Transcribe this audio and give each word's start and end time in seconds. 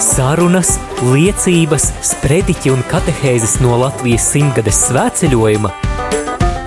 Sarunas, 0.00 0.78
liecības, 1.12 1.90
sprediķi 2.08 2.70
un 2.72 2.80
katehēzes 2.88 3.58
no 3.60 3.74
Latvijas 3.82 4.30
simtgades 4.32 4.78
svētceļojuma 4.86 5.70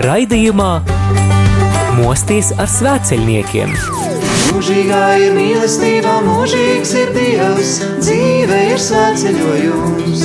raidījumā 0.04 0.68
Mosties 1.98 2.52
ar 2.62 2.70
svētceļniekiem. 2.70 3.72
Mūžīgā 4.54 5.00
ir 5.24 5.34
mīlestība, 5.34 6.12
mūžīgs 6.28 6.92
ir 7.00 7.10
Dievs, 7.16 7.72
dzīve 8.04 8.60
ir 8.68 8.82
svētceļojums. 8.84 10.22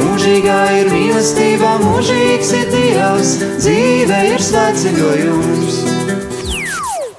Mūžīgā 0.00 0.58
ir 0.80 0.90
mīlestība, 0.94 1.76
mūžīgs 1.84 2.50
ir 2.58 2.66
Dievs, 2.74 3.36
dzīve 3.60 4.18
ir 4.32 4.42
svētceļojums. 4.48 5.78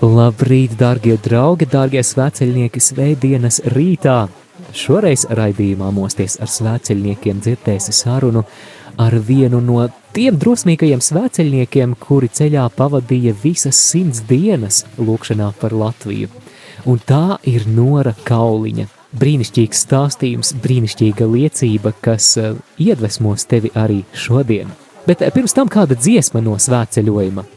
Labrīt, 0.04 0.76
darbie 0.80 1.16
draugi, 1.20 1.68
darbie 1.68 2.04
svēceļnieki, 2.04 2.84
svētdienas 2.84 3.64
rītā! 3.76 4.20
Šoreiz 4.76 5.26
raidījumā 5.34 5.90
mosties 5.94 6.38
ar 6.42 6.50
svēceļniekiem 6.52 7.40
dzirdēsi 7.42 7.94
sarunu 7.96 8.44
ar 9.00 9.16
vienu 9.26 9.62
no 9.64 9.86
tiem 10.14 10.38
drosmīgajiem 10.40 11.02
svēceļniekiem, 11.04 11.96
kuri 12.02 12.30
ceļā 12.40 12.68
pavadīja 12.76 13.34
visas 13.44 13.80
simts 13.80 14.22
dienas 14.30 14.84
lūkšanā 15.00 15.52
par 15.62 15.74
Latviju. 15.74 16.30
Un 16.90 17.00
tā 17.00 17.40
ir 17.50 17.68
Nora 17.68 18.14
Kauliņa. 18.28 18.88
Brīnišķīgs 19.20 19.86
stāstījums, 19.88 20.52
brīnišķīga 20.62 21.26
liecība, 21.26 21.96
kas 22.06 22.36
uh, 22.38 22.60
iedvesmos 22.78 23.48
tevi 23.50 23.72
arī 23.74 24.04
šodien. 24.14 24.70
Bet 25.08 25.24
uh, 25.26 25.34
pirms 25.34 25.58
tam 25.58 25.72
kāda 25.72 25.98
dziesma 25.98 26.44
no 26.46 26.60
svētceļojuma. 26.62 27.48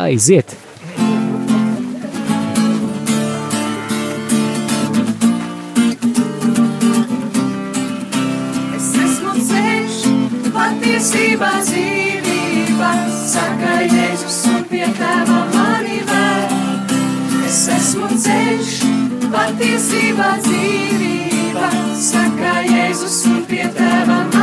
Aiziet! 0.00 0.56
Patiesībā 19.58 20.28
dzīvība, 20.44 21.70
saka 21.98 22.58
Jēzus 22.70 23.24
un 23.26 23.46
pie 23.50 23.64
tēva 23.74 24.22
mani 24.22 24.37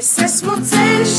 Es 0.00 0.10
esmu 0.24 0.54
ceļš, 0.64 1.14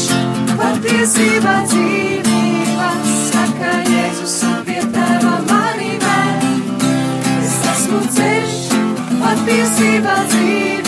patiesībā 0.57 1.55
dzīvība, 1.69 2.89
saka 3.29 3.73
Jēzus 3.85 4.37
un 4.49 4.59
pie 4.65 4.81
tēva 4.95 5.37
mani 5.51 5.93
vēl. 6.01 6.45
Es 7.37 7.57
esmu 7.75 8.01
ceļš, 8.17 8.59
patiesībā 9.21 10.17
dzīvība, 10.33 10.80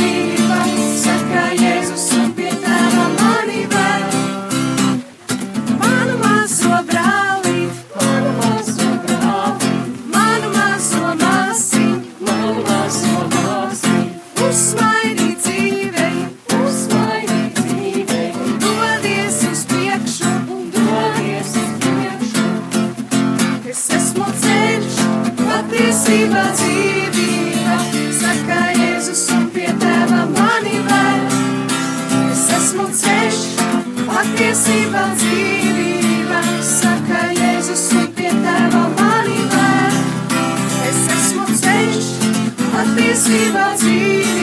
patiesībā 43.14 43.66
dzīvība, 43.78 44.43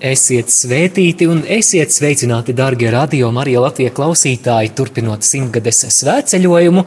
Esiet 0.00 0.48
svētīti 0.48 1.26
un 1.28 1.42
esiet 1.44 1.92
sveicināti, 1.92 2.54
darbie 2.56 2.88
radio 2.88 3.28
Marija 3.36 3.60
Latvijas 3.60 3.92
klausītāji, 3.98 4.70
turpinot 4.72 5.26
simtgades 5.28 5.82
svētceļojumu. 5.92 6.86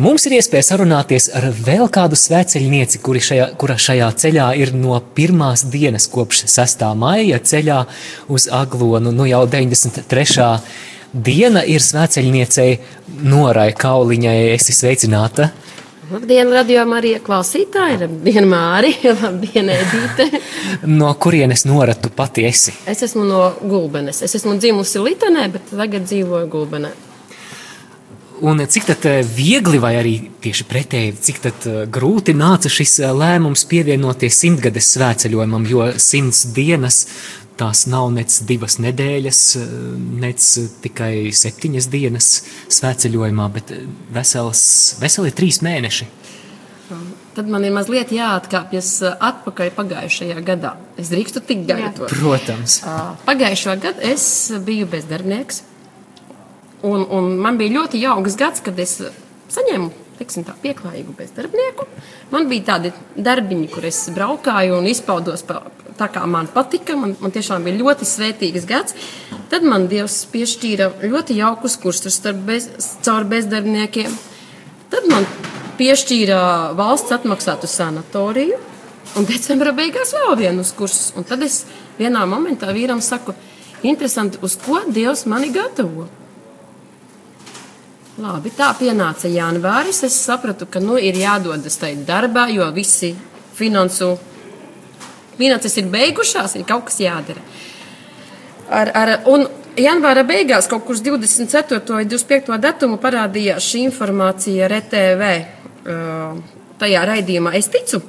Mums 0.00 0.24
ir 0.24 0.38
iespēja 0.38 0.64
sarunāties 0.70 1.28
ar 1.36 1.50
vēl 1.52 1.90
kādu 1.92 2.16
svētceļnieci, 2.16 3.02
šajā, 3.04 3.50
kura 3.60 3.76
šajā 3.76 4.08
ceļā 4.22 4.46
ir 4.62 4.72
no 4.72 4.96
pirmās 5.12 5.66
dienas 5.68 6.08
kopš 6.08 6.46
6. 6.48 6.86
maija 6.96 7.36
ceļā 7.36 7.82
uz 8.32 8.48
Aglonu. 8.48 9.12
Nu 9.12 9.28
jau 9.28 9.44
93. 9.44 10.48
diena 11.12 11.66
ir 11.68 11.84
svētceļniecei 11.84 12.78
Norai 13.28 13.74
Kauliņai. 13.76 14.54
Esi 14.56 14.72
sveicināta! 14.72 15.52
Labdien, 16.10 16.48
radio 16.50 16.82
Marija 16.90 17.20
klausītāji, 17.22 18.00
labdien, 18.00 18.46
Māri, 18.50 18.90
labdien, 19.20 19.68
Edīte. 19.70 20.40
No 20.90 21.12
kurienes 21.14 21.62
Nora 21.70 21.94
tu 21.94 22.10
pati 22.10 22.42
esi? 22.48 22.74
Es 22.90 23.04
esmu 23.06 23.22
no 23.28 23.44
Gulbenes. 23.60 24.18
Es 24.26 24.34
esmu 24.40 24.56
dzimusi 24.58 24.98
Litanē, 25.04 25.46
bet 25.54 25.70
tagad 25.70 26.08
dzīvoju 26.10 26.48
Gulbenē. 26.50 26.90
Un 28.50 28.64
cik 28.66 28.88
tad 28.88 29.06
eh, 29.06 29.20
viegli 29.22 29.78
vai 29.78 29.92
arī 30.00 30.16
tieši 30.42 30.66
pretēji, 30.66 31.14
cik 31.28 31.40
tad 31.44 31.70
eh, 31.70 31.80
grūti 31.92 32.34
nāca 32.34 32.72
šis 32.72 32.96
eh, 33.04 33.14
lēmums 33.14 33.62
pievienoties 33.70 34.42
simtgades 34.42 34.90
svētceļojumam, 34.96 35.68
jo 35.70 35.92
simts 36.00 36.46
dienas 36.56 37.04
tās 37.60 37.84
nav 37.90 38.08
nec 38.14 38.34
divas 38.48 38.78
nedēļas, 38.82 39.40
nec 40.22 40.46
tikai 40.84 41.12
septiņas 41.36 41.90
dienas 41.92 42.30
svētceļojumā, 42.72 43.48
bet 43.56 43.74
vesels, 44.14 44.62
veseli 45.02 45.34
trīs 45.36 45.60
mēneši. 45.66 46.08
Tad 47.36 47.46
man 47.46 47.62
ir 47.62 47.70
mazliet 47.70 48.10
jāatkāpjas 48.10 48.90
atpakaļ 49.14 49.70
pagājušajā 49.76 50.40
gadā. 50.46 50.74
Es 50.98 51.12
drīkstu 51.12 51.42
tik 51.46 51.62
gaidot. 51.68 52.10
Protams. 52.10 52.80
Pagājušā 53.28 53.76
gada 53.82 54.02
es 54.10 54.24
biju 54.66 54.88
bezdarbnieks. 54.90 55.62
Un, 56.88 57.04
un 57.04 57.34
man 57.38 57.60
bija 57.60 57.76
ļoti 57.76 58.00
jauks 58.02 58.38
gads, 58.40 58.64
kad 58.64 58.78
es 58.82 58.96
saņēmu 59.52 59.92
teiksim, 60.20 60.44
tā, 60.44 60.54
pieklājīgu 60.60 61.14
bezdarbnieku. 61.16 61.86
Man 62.32 62.48
bija 62.50 62.74
tādi 62.74 62.92
darbiņi, 63.16 63.68
kur 63.72 63.86
es 63.88 64.02
braukāju 64.12 64.76
un 64.76 64.88
izpaudos 64.90 65.44
pa, 65.48 65.62
tā, 66.00 66.08
kā 66.12 66.24
man 66.28 66.48
patika. 66.50 66.96
Man, 66.98 67.14
man 67.20 67.34
tiešām 67.34 67.66
bija 67.66 67.80
ļoti 67.80 68.08
svētīgs 68.08 68.66
gads. 68.68 68.96
Tad 69.52 69.66
man 69.66 69.86
Dievs 69.90 70.22
piešķīra 70.32 70.90
ļoti 71.04 71.38
jaukus 71.40 71.76
kursus 71.80 72.20
bez, 72.46 72.70
caur 73.04 73.28
bezdarbniekiem. 73.28 74.16
Tad 74.90 75.08
man 75.10 75.28
piešķīra 75.78 76.40
valsts 76.78 77.14
atmaksātu 77.16 77.70
sanatoriju. 77.70 78.58
Un 79.18 79.26
decembrī 79.26 79.72
beigās 79.74 80.14
vēl 80.14 80.36
vienus 80.38 80.72
kursus. 80.76 81.10
Un 81.18 81.26
tad 81.26 81.42
es 81.42 81.64
vienā 81.98 82.22
momentā 82.30 82.70
vīram 82.74 83.02
saku, 83.02 83.34
interesanti, 83.82 84.38
uz 84.42 84.56
ko 84.60 84.82
Dievs 84.86 85.26
mani 85.30 85.50
gatavo. 85.54 86.06
Labi, 88.20 88.52
tā 88.52 88.68
pienāca 88.76 89.30
janvāris. 89.32 90.02
Es 90.06 90.18
sapratu, 90.20 90.68
ka 90.68 90.82
nu, 90.82 90.98
ir 91.00 91.16
jādodas 91.16 91.78
tajā 91.80 92.04
darbā, 92.06 92.46
jo 92.52 92.66
visi 92.76 93.14
finansu 93.56 94.12
finanses 95.40 95.76
ir 95.80 95.88
beigušās, 95.92 96.58
ir 96.60 96.68
kaut 96.68 96.86
kas 96.90 97.00
jādara. 97.02 97.42
Ar, 98.70 98.92
ar, 98.94 99.14
un 99.32 99.48
janvāra 99.80 100.22
beigās, 100.26 100.68
kaut 100.70 100.84
kur 100.86 100.98
24. 101.00 101.80
vai 101.96 102.04
25. 102.06 102.58
datumu, 102.62 103.00
parādījās 103.02 103.66
šī 103.72 103.86
informācija 103.88 104.68
RTV 104.70 105.32
tajā 106.80 107.02
raidījumā. 107.08 107.54
Es 107.58 107.70
ticu, 107.72 108.02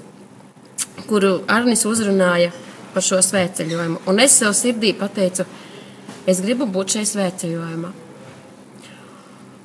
kuru 1.10 1.39
Arnis 1.51 1.86
uzrunāja 1.88 2.51
par 2.94 3.06
šo 3.06 3.22
svētceļojumu. 3.24 4.04
Un 4.12 4.22
es 4.24 4.38
sev 4.42 4.54
sirdī 4.57 4.94
pateicu, 4.98 5.48
es 6.30 6.42
gribu 6.44 6.68
būt 6.69 6.98
šajā 6.98 7.12
svētceļojumā. 7.16 7.92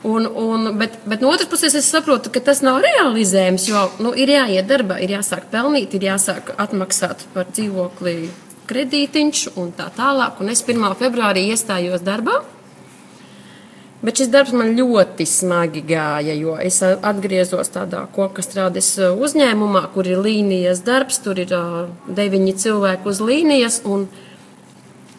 Un, 0.07 0.27
un, 0.35 0.79
bet, 0.79 0.99
bet 1.05 1.21
no 1.21 1.33
otras 1.35 1.49
puses, 1.51 1.75
es 1.75 1.89
saprotu, 1.91 2.31
ka 2.31 2.39
tas 2.39 2.61
nav 2.63 2.79
realizējams, 2.85 3.65
jo 3.67 3.81
nu, 4.05 4.13
ir 4.15 4.31
jāiet 4.31 4.69
darbā, 4.71 5.01
ir 5.03 5.17
jāsāk 5.17 5.49
pelnīt, 5.51 5.97
ir 5.99 6.07
jāsāk 6.07 6.53
atmaksāt 6.63 7.25
par 7.35 7.49
dzīvokli 7.51 8.15
kredītiņš 8.71 9.41
un 9.59 9.73
tā 9.75 9.89
tālāk. 9.97 10.39
Un 10.39 10.53
es 10.53 10.63
1. 10.63 10.85
februārī 11.01 11.49
iestājos 11.51 12.05
darbā. 12.07 12.39
Bet 14.07 14.21
šis 14.21 14.31
darbs 14.31 14.55
man 14.55 14.77
ļoti 14.79 15.27
smagi 15.27 15.83
gāja, 15.89 16.37
jo 16.39 16.55
es 16.63 16.79
atgriezos 16.85 17.73
tādā 17.75 18.05
koku 18.15 18.45
strādes 18.47 18.93
uzņēmumā, 19.01 19.89
kur 19.97 20.07
ir 20.07 20.23
līnijas 20.23 20.85
darbs, 20.87 21.19
tur 21.25 21.41
ir 21.43 21.51
deviņi 22.07 22.55
cilvēki 22.63 23.11
uz 23.11 23.25
līnijas. 23.25 23.81
Un, 23.91 24.07
uh, 24.07 24.26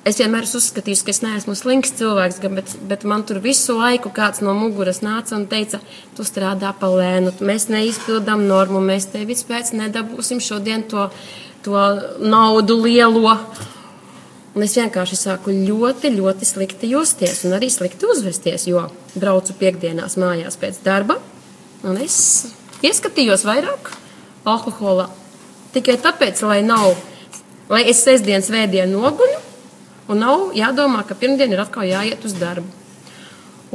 Es 0.07 0.15
vienmēr 0.21 0.45
esmu 0.45 0.62
uzskatījis, 0.62 1.01
ka 1.04 1.12
es 1.12 1.19
neesmu 1.19 1.54
slinks 1.57 1.92
cilvēks, 2.00 2.38
bet, 2.54 2.74
bet 2.88 3.01
man 3.04 3.25
tur 3.27 3.42
visu 3.44 3.74
laiku 3.75 4.07
kāds 4.15 4.39
no 4.45 4.54
muguras 4.56 5.01
nāca 5.04 5.33
un 5.36 5.48
teica, 5.51 5.81
tu 6.15 6.24
strādā 6.24 6.69
pa 6.80 6.88
lēnu, 6.88 7.33
mēs 7.44 7.65
neizpildām 7.74 8.45
normu, 8.48 8.80
mēs 8.80 9.09
tevi 9.12 9.36
pēc 9.50 9.74
nedabūsim 9.75 10.39
šodien 10.44 10.86
to, 10.88 11.09
to 11.65 11.81
naudu 12.24 12.77
lielo. 12.86 13.33
Un 14.56 14.63
es 14.63 14.77
vienkārši 14.80 15.19
sāku 15.19 15.51
ļoti, 15.51 16.13
ļoti 16.15 16.48
slikti 16.48 16.94
justies 16.94 17.44
un 17.50 17.57
arī 17.57 17.68
slikti 17.74 18.07
uzvesties, 18.07 18.69
jo 18.71 18.86
braucu 19.18 19.57
piekdienās 19.59 20.15
mājās 20.21 20.56
pēc 20.62 20.80
darba. 20.88 21.19
Un 21.83 22.00
es 22.00 22.48
ieskatījos 22.80 23.44
vairāk 23.50 23.92
alkohola 24.48 25.09
tikai 25.75 26.00
tāpēc, 26.00 26.45
lai 26.48 26.62
nav, 26.63 26.95
lai 27.68 27.83
es 27.92 28.06
sestdienas 28.07 28.48
vēdienu 28.56 29.04
noguļu 29.04 29.47
Un 30.07 30.21
nav 30.24 30.51
jādomā, 30.56 31.04
ka 31.07 31.18
pirmdien 31.19 31.51
ir 31.51 31.62
atkal 31.62 31.88
jāiet 31.88 32.24
uz 32.27 32.36
darbu. 32.39 32.68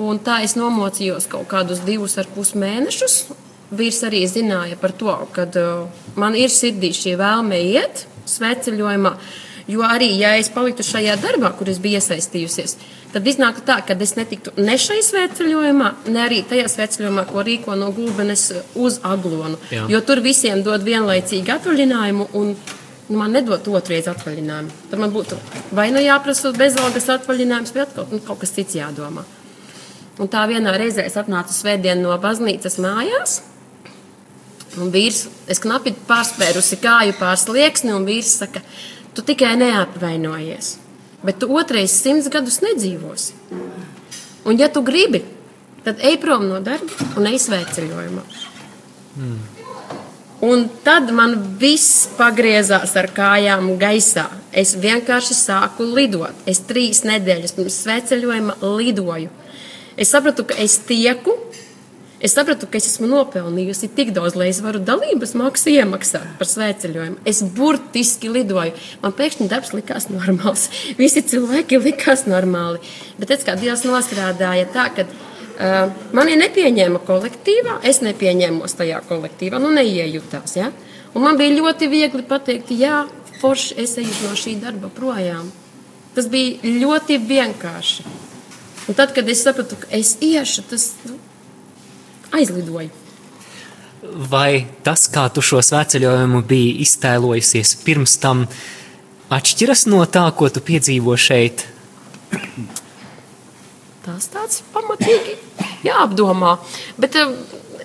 Un 0.00 0.20
tā 0.24 0.38
es 0.46 0.54
nomocījos 0.56 1.28
kaut 1.28 1.50
kādus 1.50 1.82
divus 1.84 2.16
ar 2.20 2.28
pus 2.32 2.54
mēnešus. 2.56 3.16
Vīrs 3.72 4.00
arī 4.08 4.22
zināja 4.28 4.76
par 4.80 4.92
to, 4.96 5.12
ka 5.32 5.44
uh, 5.48 6.02
man 6.16 6.36
ir 6.36 6.52
sirdī 6.52 6.92
šī 6.96 7.14
vēlme 7.20 7.60
iet 7.60 8.06
svētceļojumā. 8.28 9.12
Jo 9.70 9.84
arī, 9.86 10.08
ja 10.18 10.32
es 10.40 10.50
paliktu 10.52 10.84
šajā 10.84 11.14
darbā, 11.22 11.52
kur 11.56 11.68
es 11.70 11.78
biju 11.80 12.00
iesaistījusies, 12.00 12.74
tad 13.12 13.28
iznāktu 13.28 13.62
tā, 13.68 13.78
ka 13.86 13.94
es 13.94 14.16
netiktu 14.18 14.52
ne 14.58 14.74
šajā 14.80 15.04
svētceļojumā, 15.06 15.90
ne 16.10 16.22
arī 16.24 16.42
tajā 16.48 16.66
svētceļojumā, 16.72 17.24
ko 17.30 17.44
rīko 17.46 17.76
no 17.78 17.92
Gulbenes 17.94 18.48
uz 18.74 18.98
Aglonu. 19.06 19.60
Jā. 19.70 19.86
Jo 19.92 20.02
tur 20.04 20.24
visiem 20.24 20.64
dod 20.66 20.84
vienlaicīgi 20.88 21.54
atvaļinājumu. 21.56 22.28
Un, 22.40 22.56
nu, 23.08 23.18
man 23.18 23.34
nedod 23.34 23.66
otrreiz 23.72 24.08
atvaļinājumu. 24.10 24.74
Tad 24.90 25.02
man 25.02 25.12
būtu 25.14 25.38
vai 25.74 25.90
nu 25.94 26.02
jāprasa 26.02 26.52
bezalgas 26.56 27.08
atvaļinājums, 27.16 27.74
vai 27.74 27.86
atkal 27.86 28.08
nu, 28.12 28.20
kaut 28.26 28.42
kas 28.42 28.54
cits 28.56 28.78
jādomā. 28.78 29.24
Un 30.20 30.28
tā 30.30 30.44
vienā 30.50 30.74
reizē 30.76 31.06
es 31.08 31.16
atnācu 31.16 31.54
svētdien 31.56 32.02
no 32.04 32.14
baznīcas 32.20 32.78
mājās. 32.82 33.40
Un 34.80 34.92
vīrs, 34.92 35.26
es 35.52 35.60
knapi 35.60 35.92
pārspērusi 36.08 36.78
kāju 36.80 37.16
pār 37.18 37.36
slieksni, 37.40 37.92
un 37.92 38.06
vīrs 38.08 38.36
saka, 38.40 38.62
tu 39.12 39.24
tikai 39.24 39.52
neapvainojies, 39.60 40.76
bet 41.24 41.40
tu 41.42 41.50
otrais 41.52 41.92
simts 41.92 42.30
gadus 42.32 42.62
nedzīvosi. 42.64 43.36
Un 44.48 44.58
ja 44.58 44.70
tu 44.72 44.80
gribi, 44.84 45.20
tad 45.84 46.00
ej 46.00 46.16
prom 46.22 46.48
no 46.48 46.60
darba 46.64 47.10
un 47.20 47.28
ej 47.28 47.40
svētceļojumā. 47.44 48.24
Mm. 49.20 49.61
Un 50.42 50.64
tad 50.82 51.12
man 51.14 51.36
viss 51.60 52.08
pagriezās 52.18 52.96
ar 52.98 53.06
kājām 53.14 53.76
gaisā. 53.78 54.24
Es 54.50 54.74
vienkārši 54.74 55.36
sāku 55.38 55.86
lidot. 55.86 56.34
Es 56.50 56.64
trīs 56.66 57.04
nedēļas 57.06 57.54
pirms 57.54 57.76
sveceļojuma 57.84 58.56
lidoju. 58.60 59.30
Es 59.94 60.10
sapratu, 60.10 60.42
ka 60.48 60.58
es 60.58 60.80
tieku. 60.88 61.36
Es 62.22 62.34
sapratu, 62.34 62.66
ka 62.70 62.78
es 62.78 62.88
esmu 62.90 63.06
nopelnījusi 63.10 63.88
tik 63.94 64.10
daudz, 64.14 64.34
lai 64.38 64.48
es 64.50 64.58
varu 64.62 64.82
dalības 64.82 65.36
maksu 65.38 65.72
iemaksāt 65.76 66.36
par 66.38 66.50
sveceļojumu. 66.50 67.22
Es 67.26 67.40
burtiski 67.42 68.30
lidoju. 68.30 68.74
Man 69.02 69.14
pēkšņi 69.18 69.46
darbs 69.50 69.74
likās 69.74 70.10
normāls. 70.10 70.68
Visi 71.00 71.22
cilvēki 71.22 71.78
likās 71.86 72.26
normāli. 72.26 72.82
Bet 73.18 73.30
tas, 73.30 73.46
kā 73.46 73.54
Dievs 73.58 73.86
nostrādāja 73.86 74.66
tā, 74.74 74.90
ka 74.94 75.06
mani 76.16 76.36
nepieņēma 76.40 77.02
kolektīvā, 77.06 77.80
es 77.88 78.00
nepieņēmos 78.04 78.76
tajā 78.78 79.02
kolektīvā, 79.08 79.60
nu 79.62 79.72
neiejutās. 79.74 80.56
Ja? 80.56 80.70
Un 81.12 81.26
man 81.26 81.40
bija 81.40 81.56
ļoti 81.58 81.88
viegli 81.92 82.24
pateikt, 82.26 82.72
jā, 82.72 83.04
forši 83.42 83.76
es 83.82 83.96
eju 84.00 84.14
no 84.24 84.36
šī 84.38 84.56
darba 84.62 84.90
projām. 84.92 85.50
Tas 86.16 86.28
bija 86.32 86.72
ļoti 86.82 87.18
vienkārši. 87.24 88.04
Un 88.88 88.98
tad, 88.98 89.12
kad 89.16 89.28
es 89.30 89.42
sapratu, 89.44 89.78
ka 89.80 89.88
es 89.94 90.16
iešu, 90.24 90.64
tas 90.68 90.90
nu, 91.06 91.16
aizlidoja. 92.34 92.90
Vai 94.02 94.66
tas, 94.82 95.06
kā 95.12 95.28
tu 95.30 95.44
šo 95.44 95.60
svētceļojumu 95.62 96.42
biji 96.48 96.72
iztēlojusies 96.82 97.76
pirms 97.86 98.16
tam, 98.22 98.48
atšķiras 99.32 99.86
no 99.92 100.02
tā, 100.10 100.24
ko 100.36 100.50
tu 100.50 100.64
piedzīvo 100.64 101.14
šeit? 101.14 101.68
Tas 104.02 104.26
tāds 104.32 104.64
pamatīgi 104.74 105.38
jāapdomā. 105.84 106.58
Bet, 106.98 107.16
eh, 107.16 107.34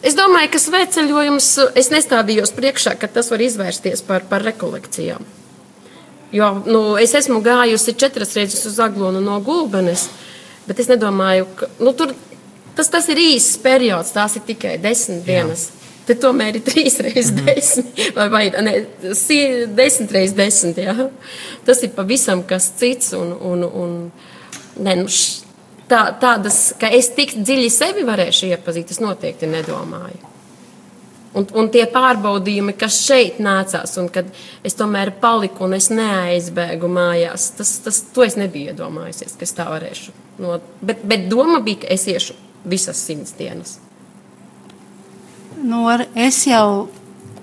Es 0.06 0.14
domāju, 0.14 0.52
ka 0.54 0.60
svētceļojums, 0.62 1.48
es 1.76 1.88
nestādījos 1.90 2.52
priekšā, 2.54 2.94
ka 3.02 3.08
tas 3.10 3.32
var 3.34 3.42
izvērsties 3.42 4.04
par, 4.06 4.28
par 4.30 4.44
rekolekcijām. 4.46 5.26
Jo 6.32 6.52
nu, 6.68 6.82
es 7.02 7.16
esmu 7.16 7.40
gājusi 7.42 7.96
četras 7.98 8.36
reizes 8.36 8.66
uz 8.68 8.80
Aglonu 8.84 9.22
no 9.24 9.40
Gulbenes, 9.42 10.08
bet 10.68 10.82
es 10.84 10.90
nedomāju, 10.92 11.48
ka 11.56 11.70
nu, 11.80 11.96
tur, 11.98 12.14
tas, 12.76 12.92
tas 12.94 13.08
ir 13.10 13.22
īsts 13.24 13.62
periods, 13.64 14.14
tās 14.16 14.38
ir 14.38 14.46
tikai 14.48 14.76
desmit 14.84 15.24
dienas. 15.28 15.70
Jā. 15.72 15.74
Tad 16.08 16.22
tomēr 16.24 16.60
ir 16.60 16.64
trīs 16.64 17.00
reizes 17.04 17.34
mm. 17.34 17.48
desmit, 17.50 18.04
vai, 18.16 18.28
vai 18.32 18.44
ne, 18.64 18.76
desmit 19.02 20.14
reizes 20.16 20.38
desmit. 20.38 20.80
Jā. 20.86 21.10
Tas 21.68 21.84
ir 21.84 21.92
pavisam 21.96 22.46
kas 22.48 22.70
cits. 22.80 23.12
Un, 23.18 23.34
un, 23.36 23.66
un, 23.68 23.98
ne, 24.84 24.96
nu, 25.02 25.12
š, 25.12 25.47
tā, 25.90 26.02
tādas, 26.22 26.72
ka 26.80 26.90
es 26.94 27.12
tik 27.16 27.36
dziļi 27.38 27.70
sevi 27.74 28.06
varēšu 28.08 28.52
iepazīt, 28.52 28.92
es 28.94 29.02
noteikti 29.04 29.50
nedomāju. 29.52 30.34
Un, 31.38 31.46
un 31.60 31.68
tie 31.70 31.84
pārbaudījumi, 31.92 32.74
kas 32.80 33.02
šeit 33.06 33.42
nācās, 33.44 33.94
un 34.02 34.08
kad 34.10 34.30
es 34.66 34.78
tomēr 34.80 35.12
paliku 35.22 35.68
un 35.68 35.76
es 35.78 35.92
neaizbēgu 35.94 36.90
mājās, 36.90 37.52
tas, 37.60 37.76
tas 37.86 38.00
to 38.16 38.26
es 38.26 38.38
nebiju 38.40 38.72
iedomājusies, 38.72 39.36
ka 39.38 39.46
es 39.46 39.54
tā 39.58 39.68
varēšu. 39.70 40.16
No, 40.42 40.58
bet, 40.82 41.04
bet 41.06 41.28
doma 41.30 41.60
bija, 41.66 41.84
ka 41.84 41.92
es 41.94 42.08
iešu 42.10 42.38
visas 42.68 43.02
simts 43.04 43.36
dienas. 43.38 43.78
Nu, 45.58 45.84
es 46.16 46.46
jau 46.48 46.88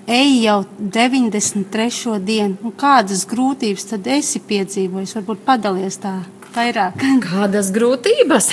eju 0.07 0.41
jau 0.41 0.63
93. 0.79 2.19
dienu. 2.19 2.57
Un 2.63 2.73
kādas 2.77 3.25
grūtības 3.29 3.89
tad 3.89 4.07
esi 4.07 4.41
piedzīvojis? 4.43 5.15
Varbūt 5.19 5.45
padalies 5.47 5.97
tā 6.01 6.19
vairāk. 6.55 6.99
Kādas 7.25 7.71
grūtības? 7.75 8.51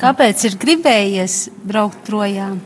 Kāpēc 0.00 0.44
ir 0.48 0.58
gribējies 0.60 1.38
braukt 1.64 2.02
projām? 2.06 2.60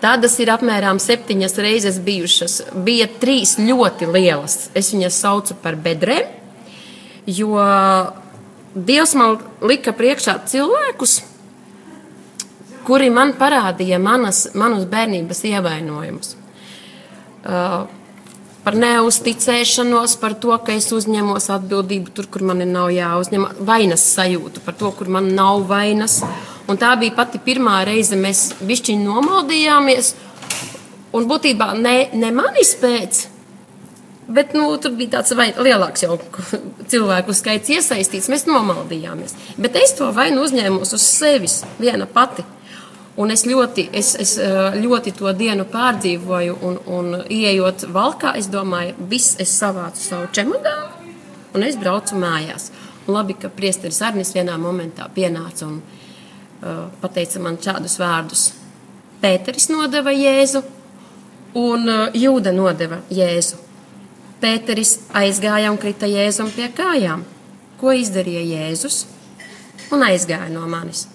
Tādas 0.00 0.38
ir 0.40 0.48
apmēram 0.52 1.00
septiņas 1.00 1.58
reizes 1.60 1.98
bijušas. 2.04 2.56
Bija 2.86 3.08
trīs 3.20 3.58
ļoti 3.60 4.08
lielas. 4.08 4.70
Es 4.76 4.92
viņas 4.94 5.20
saucu 5.24 5.56
par 5.60 5.76
bedrēm, 5.76 6.28
jo 7.28 7.58
Dievs 8.70 9.16
man 9.18 9.40
lika 9.66 9.90
priekšā 9.98 10.36
cilvēkus, 10.46 11.16
kuri 12.86 13.08
man 13.10 13.32
parādīja 13.38 13.98
manas, 13.98 14.44
manus 14.54 14.84
bērnības 14.86 15.42
ievainojumus. 15.50 16.36
Uh, 17.40 17.88
par 18.70 18.78
neusticēšanos, 18.78 20.12
par 20.22 20.36
to, 20.38 20.52
ka 20.62 20.76
es 20.78 20.86
uzņemos 20.94 21.48
atbildību 21.50 22.12
tur, 22.14 22.28
kur 22.30 22.44
man 22.46 22.62
nav 22.70 22.92
jāuzņem, 22.94 23.48
vainas 23.66 24.04
sajūtu 24.14 24.62
par 24.62 24.76
to, 24.78 24.92
kur 24.94 25.10
man 25.10 25.32
nav 25.34 25.64
vainas. 25.66 26.20
Un 26.70 26.78
tā 26.78 26.92
bija 27.00 27.16
pati 27.16 27.40
pirmā 27.42 27.80
reize, 27.88 28.14
mēs 28.14 28.44
bišķiņi 28.62 29.02
nomaldījāmies, 29.02 30.12
un 31.18 31.26
būtībā 31.26 31.72
ne, 31.82 31.96
ne 32.14 32.30
manis 32.36 32.76
pēc, 32.78 33.26
Bet 34.30 34.52
nu, 34.54 34.68
tur 34.78 34.92
bija 34.94 35.16
tāds 35.16 35.32
vai, 35.34 35.48
lielāks 35.58 36.04
jau 36.04 36.14
cilvēku 36.92 37.34
skaits 37.34 37.72
iesaistīts. 37.74 38.28
Mēs 38.30 38.44
nomaldījāmies. 38.46 39.34
Bet 39.58 39.74
es 39.80 39.96
to 39.98 40.06
vainu 40.14 40.44
uzņēmos 40.46 40.94
uz 40.94 41.02
sevis 41.02 41.56
viena 41.82 42.06
pati. 42.06 42.44
Un 43.20 43.32
es 43.34 43.42
ļoti, 43.44 43.88
es, 43.92 44.14
es 44.22 44.36
ļoti 44.80 45.12
to 45.18 45.32
dienu 45.36 45.66
pārdzīvoju, 45.68 46.54
un, 46.64 46.78
un 46.88 47.10
ieejot 47.28 47.84
valkā, 47.92 48.32
es 48.40 48.48
domāju, 48.48 48.94
viss 49.10 49.36
es 49.42 49.52
savācu 49.60 50.00
savu 50.00 50.30
čemodānu, 50.32 51.10
un 51.52 51.66
es 51.66 51.76
braucu 51.80 52.16
mājās. 52.20 52.70
Un 53.04 53.18
labi, 53.18 53.36
ka 53.36 53.50
priesteris 53.52 54.00
Arnis 54.06 54.32
vienā 54.32 54.56
momentā 54.60 55.08
pienāca 55.12 55.66
un 55.66 55.80
uh, 55.82 56.86
pateica 57.02 57.42
man 57.44 57.60
šādus 57.60 57.98
vārdus. 58.00 58.46
Pēteris 59.20 59.68
nodeva 59.68 60.14
Jēzu, 60.16 60.64
un 61.60 61.88
uh, 61.90 62.02
Jūda 62.16 62.54
nodeva 62.56 63.02
Jēzu. 63.12 63.60
Pēteris 64.40 64.96
aizgāja 65.20 65.72
un 65.72 65.80
krita 65.80 66.08
Jēzum 66.08 66.52
pie 66.56 66.70
kājām. 66.72 67.28
Ko 67.80 67.92
izdarīja 67.92 68.46
Jēzus? 68.54 69.02
Un 69.92 70.08
aizgāja 70.08 70.48
no 70.52 70.64
manis. 70.70 71.08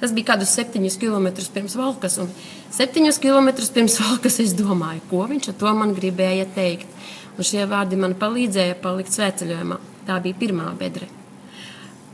Tas 0.00 0.14
bija 0.16 0.32
kādus 0.32 0.54
septiņus 0.56 0.96
kilometrus 1.00 1.50
pirms 1.52 1.76
valkas, 1.76 2.16
un 2.22 2.30
septiņus 2.72 3.20
kilometrus 3.20 3.72
pirms 3.74 3.98
valkas 4.00 4.40
es 4.42 4.54
domāju, 4.56 5.02
ko 5.10 5.26
viņš 5.28 5.50
ar 5.52 5.58
to 5.60 5.74
man 5.76 5.92
gribēja 5.96 6.48
teikt. 6.54 6.88
Un 7.36 7.46
šie 7.46 7.66
vārdi 7.68 7.98
man 8.00 8.16
palīdzēja 8.20 8.78
palikt 8.82 9.14
svētceļojumā. 9.14 9.78
Tā 10.08 10.16
bija 10.24 10.38
pirmā 10.40 10.70
bedre. 10.80 11.06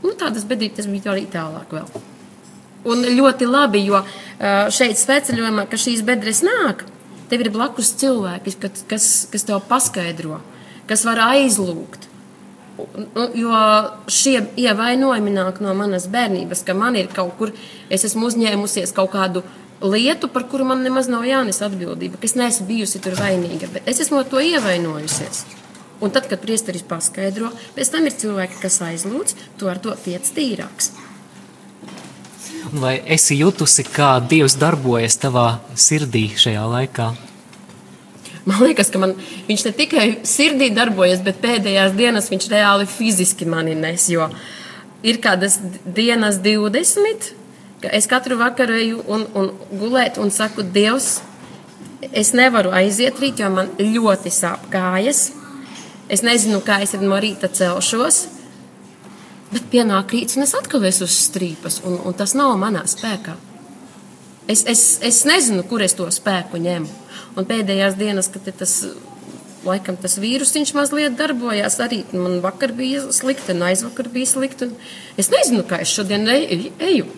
Nu, 0.03 0.13
tādas 0.19 0.45
bedrītes 0.47 0.87
bija 0.91 1.13
arī 1.13 1.25
tālāk 1.31 1.73
vēl. 1.73 1.87
Un 2.87 3.01
ļoti 3.17 3.47
labi, 3.49 3.81
jo 3.87 4.03
šeit 4.71 4.99
svētceļojumā, 4.99 5.65
ka 5.67 5.79
šīs 5.81 6.03
bedres 6.07 6.43
nāk, 6.45 6.85
tev 7.31 7.43
ir 7.43 7.51
blakus 7.55 7.95
cilvēki, 7.99 8.53
kas, 8.87 9.09
kas 9.31 9.47
tev 9.47 9.63
paskaidro 9.67 10.39
kas 10.87 11.03
var 11.07 11.21
aizlūgt. 11.33 12.06
Nu, 12.77 13.23
jo 13.33 13.59
šie 14.11 14.43
ievainojumi 14.59 15.31
nāk 15.33 15.61
no 15.65 15.73
manas 15.77 16.05
bērnības, 16.13 16.61
ka 16.65 16.75
man 16.77 16.97
ir 16.99 17.09
kaut 17.13 17.33
kur, 17.39 17.53
es 17.89 18.05
esmu 18.05 18.29
uzņēmusies 18.29 18.93
kaut 18.97 19.15
kādu 19.15 19.41
lietu, 19.81 20.29
par 20.29 20.45
kuru 20.49 20.67
man 20.69 20.83
nemaz 20.85 21.09
nav 21.09 21.25
jānes 21.25 21.61
atbildība, 21.65 22.19
ka 22.21 22.29
es 22.29 22.37
neesmu 22.37 22.67
bijusi 22.69 23.01
tur 23.01 23.17
vainīga, 23.17 23.69
bet 23.73 23.89
es 23.89 24.01
esmu 24.05 24.23
to 24.29 24.41
ievainojusies. 24.41 25.45
Un 26.01 26.13
tad, 26.13 26.27
kad 26.29 26.41
priesteris 26.43 26.85
paskaidro, 26.85 27.49
pēc 27.73 27.89
tam 27.93 28.05
ir 28.05 28.13
cilvēki, 28.13 28.59
kas 28.61 28.81
aizlūdz, 28.85 29.37
tu 29.57 29.69
ar 29.69 29.81
to 29.81 29.95
tiec 30.03 30.29
tīrāks. 30.35 30.91
Vai 32.77 32.97
esi 33.15 33.37
jutusi, 33.39 33.85
kā 33.87 34.17
Dievs 34.21 34.57
darbojas 34.59 35.17
tavā 35.21 35.47
sirdī 35.73 36.27
šajā 36.37 36.65
laikā? 36.67 37.07
Man 38.47 38.61
liekas, 38.63 38.87
ka 38.93 38.99
man, 39.01 39.17
viņš 39.49 39.63
ne 39.65 39.71
tikai 39.75 40.05
sirdī 40.27 40.69
darbojas, 40.71 41.19
bet 41.25 41.41
pēdējās 41.43 41.97
dienas 41.97 42.29
viņš 42.31 42.47
reāli 42.53 42.87
fiziski 42.87 43.47
mani 43.49 43.75
nes. 43.75 44.07
Jo 44.13 44.29
ir 45.03 45.19
kādas 45.21 45.57
dienas 45.83 46.39
20, 46.43 47.31
ka 47.83 47.91
es 47.93 48.07
katru 48.09 48.37
vakaru 48.39 48.77
eju 48.81 49.01
un, 49.07 49.25
un 49.37 49.51
gulēt 49.79 50.19
un 50.21 50.31
saku, 50.33 50.63
Dievs, 50.63 51.19
es 52.11 52.33
nevaru 52.37 52.73
aiziet 52.75 53.19
rīt, 53.21 53.41
jo 53.41 53.51
man 53.53 53.73
ļoti 53.79 54.33
sāp 54.33 54.69
kājas. 54.73 55.31
Es 56.07 56.23
nezinu, 56.23 56.61
kā 56.63 56.79
es 56.83 56.95
no 57.01 57.19
rīta 57.19 57.49
celšos. 57.51 58.25
Bet 59.51 59.67
pienāk 59.71 60.11
rīts, 60.11 60.35
un 60.35 60.43
es 60.43 60.55
atkal 60.55 60.83
esmu 60.87 61.07
uz 61.07 61.19
strīpas, 61.27 61.81
un, 61.87 61.99
un 62.07 62.15
tas 62.15 62.33
nav 62.35 62.55
manā 62.59 62.83
spēkā. 62.87 63.35
Es, 64.47 64.63
es, 64.65 64.99
es 65.03 65.25
nezinu, 65.27 65.63
kur 65.67 65.83
es 65.83 65.95
to 65.97 66.07
spēku 66.13 66.59
ņemu. 66.63 66.87
Un 67.37 67.47
pēdējās 67.47 67.97
dienas, 67.99 68.29
kad 68.31 68.47
tas, 68.57 68.73
laikam, 69.67 69.97
tas 69.99 70.15
vīrusiņš 70.23 70.73
mazliet 70.77 71.17
darbojās, 71.19 71.75
arī 71.83 72.01
man 72.13 72.39
vakar 72.43 72.71
bija 72.77 73.03
slikti, 73.13 73.53
un 73.53 73.65
aizvakar 73.67 74.09
bija 74.13 74.29
slikti. 74.31 74.71
Es 75.19 75.29
nezinu, 75.33 75.65
kā 75.67 75.81
es 75.83 75.91
šodien 75.91 76.25
eju, 76.31 77.09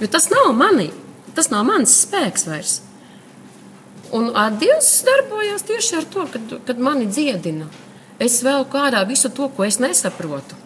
jo 0.00 0.10
tas 0.10 0.30
nav 0.32 0.54
manī, 0.56 0.88
tas 1.36 1.52
nav 1.52 1.66
mans 1.68 1.94
spēks 2.06 2.48
vairs. 2.48 2.78
Un 4.16 4.30
Dievs 4.58 4.88
darbojās 5.04 5.66
tieši 5.68 5.98
ar 6.00 6.08
to, 6.08 6.24
kad, 6.32 6.54
kad 6.64 6.80
mani 6.80 7.10
dziedina. 7.12 7.68
Es 8.18 8.40
vēl 8.42 8.64
kādā 8.72 9.04
visu 9.06 9.28
to, 9.30 9.50
ko 9.52 9.68
es 9.68 9.76
nesaprotu 9.78 10.56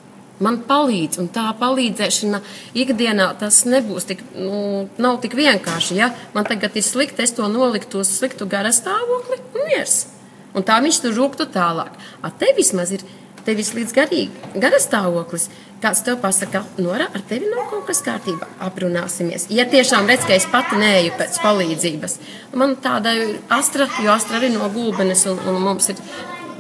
man 0.43 0.61
palīdz, 0.69 1.21
un 1.23 1.29
tā 1.33 1.49
palīdzēšana 1.61 2.41
ikdienā 2.79 3.29
tas 3.41 3.63
nebūs 3.69 4.09
tik, 4.09 4.23
nu, 4.37 4.89
nav 5.03 5.21
tik 5.25 5.37
vienkārši. 5.39 5.99
Ja? 5.99 6.13
Man 6.37 6.49
tagad 6.49 6.77
ir 6.79 6.87
slikti, 6.87 7.25
es 7.27 7.35
to 7.37 7.49
noliktu 7.53 8.03
uz 8.03 8.13
sliktu 8.17 8.49
garastāvokli 8.51 9.41
un 9.43 9.69
miers. 9.71 10.07
Un 10.53 10.65
tā 10.69 10.79
viņš 10.85 11.03
tur 11.05 11.17
rūktu 11.17 11.49
tālāk. 11.53 11.93
A 12.23 12.31
te 12.31 12.53
vismaz 12.57 12.93
ir 12.93 13.05
tevis 13.47 13.73
līdz 13.77 13.95
garīgi, 13.97 14.51
garastāvoklis. 14.63 15.49
Kāds 15.83 16.05
tev 16.07 16.21
pasaka, 16.23 16.61
Nora, 16.79 17.09
ar 17.11 17.25
tevi 17.27 17.49
nav 17.51 17.65
kaut 17.73 17.89
kas 17.89 18.05
kārtībā, 18.07 18.47
aprunāsimies. 18.63 19.49
Ja 19.51 19.65
tiešām 19.67 20.07
redz, 20.07 20.23
ka 20.29 20.37
es 20.37 20.47
pati 20.47 20.79
neeju 20.79 21.17
pēc 21.19 21.41
palīdzības, 21.43 22.15
man 22.55 22.77
tāda 22.85 23.17
ir 23.19 23.33
astra, 23.51 23.89
jo 24.05 24.13
astra 24.15 24.39
arī 24.39 24.53
no 24.55 24.69
gulbenes, 24.71 25.25
un, 25.27 25.41
un 25.51 25.59
mums 25.65 25.91
ir, 25.91 25.99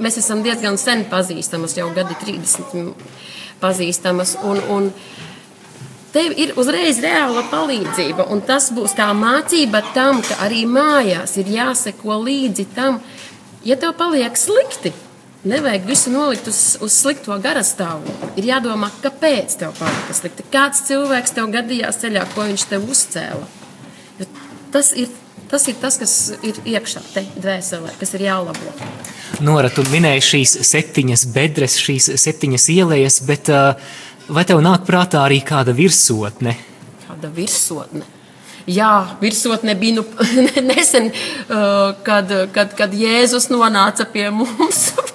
mēs 0.03 0.19
esam 0.19 0.43
diezgan 0.43 0.75
sen 0.81 1.05
pazīstamas, 1.13 1.77
jau 1.79 1.87
gadi 1.95 2.19
30 2.25 2.75
pazīstamas. 3.63 4.35
Un, 4.45 4.61
un 4.73 4.91
tev 6.15 6.35
ir 6.37 6.53
uzreiz 6.61 7.01
reāla 7.03 7.45
palīdzība, 7.53 8.27
un 8.33 8.43
tas 8.47 8.71
būs 8.75 8.97
kā 8.99 9.09
mācība 9.17 9.85
tam, 9.95 10.21
ka 10.27 10.43
arī 10.47 10.67
mājās 10.69 11.39
ir 11.41 11.55
jāseko 11.55 12.21
līdzi 12.27 12.69
tam, 12.77 13.01
ja 13.65 13.79
tev 13.81 13.97
paliek 13.99 14.37
slikti. 14.39 14.93
Nevajag 15.43 15.89
visu 15.89 16.11
nolikt 16.15 16.47
uz, 16.47 16.59
uz 16.79 16.95
slikto 16.95 17.35
garastāvokli. 17.43 18.29
Ir 18.39 18.47
jādomā, 18.53 18.93
kāpēc 19.03 19.57
tev 19.59 19.73
palika 19.75 20.15
slikti. 20.15 20.45
Kāds 20.53 20.85
cilvēks 20.87 21.35
tev 21.35 21.51
gadījās 21.51 21.99
ceļā, 21.99 22.29
ko 22.31 22.47
viņš 22.47 22.67
tev 22.71 22.87
uzcēla. 22.87 23.49
Jo 24.21 24.29
tas 24.73 24.93
ir 24.97 25.11
Tas 25.53 25.67
ir 25.69 25.77
tas, 25.77 25.99
kas 26.01 26.13
ir 26.41 26.57
iekšā 26.65 27.03
te 27.13 27.27
dvēselē, 27.37 27.93
kas 28.01 28.15
ir 28.17 28.25
jālabo. 28.25 28.71
Nora, 29.45 29.69
tu 29.69 29.85
minēji 29.93 30.25
šīs 30.25 30.55
septiņas 30.65 31.27
bedres, 31.35 31.75
šīs 31.77 32.09
septiņas 32.23 32.69
ielējas, 32.73 33.19
bet 33.29 33.51
uh, 33.53 33.75
vai 34.33 34.47
tev 34.49 34.63
nāk 34.65 34.87
prātā 34.89 35.27
arī 35.27 35.43
kāda 35.45 35.75
virsotne? 35.77 36.57
Kāda 37.05 37.29
virsotne? 37.37 38.09
Jā, 38.65 39.19
virsotne 39.21 39.75
bija 39.77 39.99
nu, 39.99 40.07
nesen, 40.73 41.13
uh, 41.13 41.93
kad, 42.07 42.33
kad, 42.57 42.73
kad 42.79 42.97
Jēzus 42.97 43.51
nonāca 43.53 44.09
pie 44.09 44.31
mums. 44.33 44.87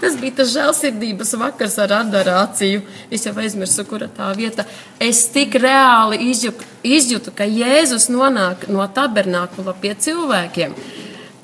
Tas 0.00 0.16
bija 0.20 0.38
tas 0.40 0.52
žēlsirdības 0.54 1.34
vakars 1.40 1.76
ar 1.82 1.94
adorāciju. 2.00 2.82
Es 3.12 3.26
jau 3.26 3.34
aizmirsu, 3.42 3.84
kura 3.88 4.08
tā 4.12 4.30
vieta. 4.38 4.66
Es 5.02 5.24
tik 5.34 5.56
reāli 5.60 6.20
izjūtu, 6.30 6.68
izjūtu 6.86 7.34
ka 7.36 7.48
Jēzus 7.48 8.08
nonāk 8.12 8.68
no 8.72 8.86
tabernākula 8.86 9.74
pie 9.82 9.94
cilvēkiem. 9.98 10.74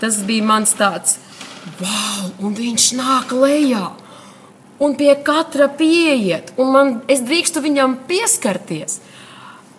Tas 0.01 0.21
bija 0.29 0.45
mans 0.47 0.75
tāds, 0.77 1.19
wow, 1.81 2.33
un 2.45 2.57
viņš 2.57 2.91
nāk 3.01 3.37
lejā. 3.37 3.87
Un 4.79 4.93
pie 4.99 5.15
katra 5.25 5.71
pieiet, 5.73 6.53
un 6.61 6.73
man, 6.73 6.91
es 7.09 7.23
drīkstu 7.25 7.63
viņam 7.65 7.97
pieskarties. 8.09 8.99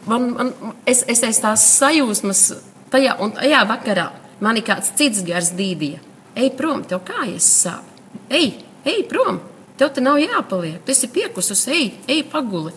Man, 0.09 0.31
man, 0.33 0.53
es, 0.89 1.03
es 1.05 1.21
esmu 1.21 1.43
tās 1.43 1.67
sajūsmas, 1.75 2.41
tajā, 2.89 3.13
un 3.21 3.35
tajā 3.37 3.61
vakarā 3.69 4.07
man 4.41 4.57
ir 4.57 4.65
kāds 4.65 4.89
cits 4.97 5.21
gars 5.27 5.51
dīdija. 5.57 6.01
Ej 6.37 6.51
prom, 6.57 6.81
tev 6.85 7.03
kājas 7.05 7.45
sāp. 7.45 7.96
Ej, 8.29 8.51
ej 8.85 9.03
prom! 9.09 9.39
Tev 9.77 9.91
te 9.93 10.01
nav 10.01 10.17
jāpaliek. 10.17 10.81
Tu 10.85 10.93
esi 10.93 11.09
piekusus, 11.13 11.67
ej, 11.69 11.91
ej 12.09 12.23
paguli. 12.31 12.73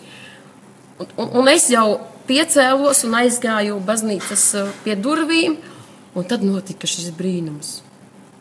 Un, 1.01 1.09
un, 1.17 1.31
un 1.41 1.49
es 1.49 1.71
jau 1.73 1.97
piecēlos 2.29 3.07
un 3.09 3.17
aizgāju 3.23 3.79
baznīcas 3.87 4.45
uh, 4.61 4.75
pie 4.85 4.99
durvīm, 5.01 5.57
un 6.15 6.29
tad 6.29 6.45
notika 6.45 6.91
šis 6.91 7.09
brīnums. 7.17 7.79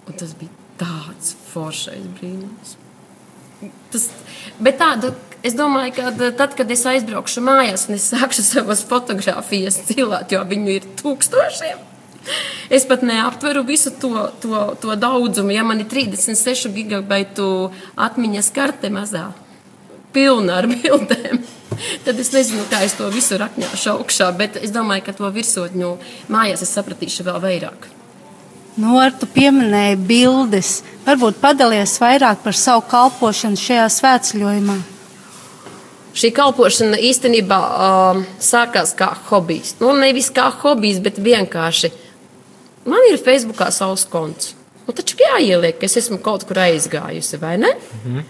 Un 0.09 0.19
tas 0.19 0.35
bija 0.35 0.51
tāds 0.79 1.35
foršais 1.53 2.05
brīnums. 2.19 2.75
Tas, 3.91 4.07
bet 4.59 4.77
tāda, 4.79 5.13
es 5.43 5.55
domāju, 5.57 5.95
ka 5.97 6.31
tad, 6.37 6.55
kad 6.59 6.71
es 6.71 6.85
aizbraukšu 6.87 7.43
mājās 7.43 7.87
un 7.89 7.97
es 7.97 8.09
sākšu 8.11 8.45
savas 8.53 8.83
fotogrāfijas 8.87 9.81
cilāt, 9.89 10.35
jo 10.35 10.43
viņu 10.51 10.75
ir 10.75 10.89
tūkstošiem, 10.99 11.88
Es 12.75 12.85
pat 12.85 13.01
neaptveru 13.01 13.63
visu 13.65 13.89
to, 13.97 14.27
to, 14.41 14.63
to 14.81 14.95
daudzumu. 14.95 15.53
Ja 15.55 15.63
man 15.65 15.79
ir 15.81 15.87
36 15.89 16.69
gigabaitu 16.75 17.71
atmiņas 17.97 18.51
karte 18.53 18.91
mazā, 18.93 19.31
pilna 20.13 20.59
ar 20.61 20.69
bildēm. 20.69 21.41
Tad 22.05 22.19
es 22.19 22.33
nezinu, 22.35 22.65
kā 22.69 22.83
es 22.85 22.93
to 22.97 23.07
visu 23.13 23.39
rakņāšu 23.39 23.95
augšā, 23.95 24.29
bet 24.37 24.59
es 24.61 24.73
domāju, 24.75 25.07
ka 25.07 25.15
to 25.17 25.29
virsotņu 25.33 25.95
mājās 26.29 26.65
es 26.65 26.75
sapratīšu 26.75 27.25
vēl 27.25 27.41
vairāk. 27.45 27.89
Nu, 28.79 28.95
ar 29.01 29.11
tu 29.17 29.27
pieminēji 29.27 29.97
bildes. 30.07 30.79
Varbūt 31.07 31.41
padalies 31.41 31.97
vairāk 31.99 32.45
par 32.45 32.55
savu 32.55 32.85
kalpošanu 32.87 33.59
šajā 33.59 33.87
svētceļojumā. 33.97 34.77
Šī 36.19 36.31
kalpošana 36.35 36.99
īstenībā 37.09 37.57
uh, 37.59 38.21
sākās 38.43 38.93
kā 38.97 39.11
hobijs. 39.29 39.75
Nu, 39.81 39.91
nevis 39.97 40.31
kā 40.35 40.47
hobijs, 40.61 41.01
bet 41.03 41.19
vienkārši. 41.21 41.91
Man 42.85 43.05
ir 43.11 43.19
Facebookā 43.21 43.71
savs 43.75 44.05
konts. 44.09 44.53
Nu, 44.87 44.93
taču 44.95 45.19
jāieliek, 45.19 45.77
ka 45.77 45.85
es 45.85 45.97
esmu 46.01 46.17
kaut 46.23 46.45
kur 46.49 46.57
aizgājusi, 46.63 47.37
vai 47.41 47.57
ne? 47.57 47.73
Mm 47.75 48.15
-hmm. 48.15 48.23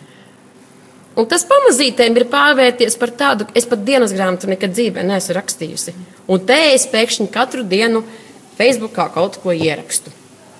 Un 1.20 1.27
tas 1.27 1.44
pamazītēm 1.44 2.15
ir 2.18 2.25
pārvērties 2.32 2.96
par 3.00 3.10
tādu, 3.10 3.48
es 3.58 3.65
pat 3.65 3.82
dienas 3.84 4.13
grāmatu 4.15 4.48
nekad 4.48 4.72
dzīvē 4.72 5.03
neesmu 5.03 5.36
rakstījusi. 5.36 5.94
Un 6.27 6.46
te 6.46 6.58
es 6.74 6.88
pēkšņi 6.88 7.27
katru 7.34 7.63
dienu 7.63 8.03
Facebookā 8.60 9.10
kaut 9.13 9.39
ko 9.44 9.51
ierakstu. 9.51 10.12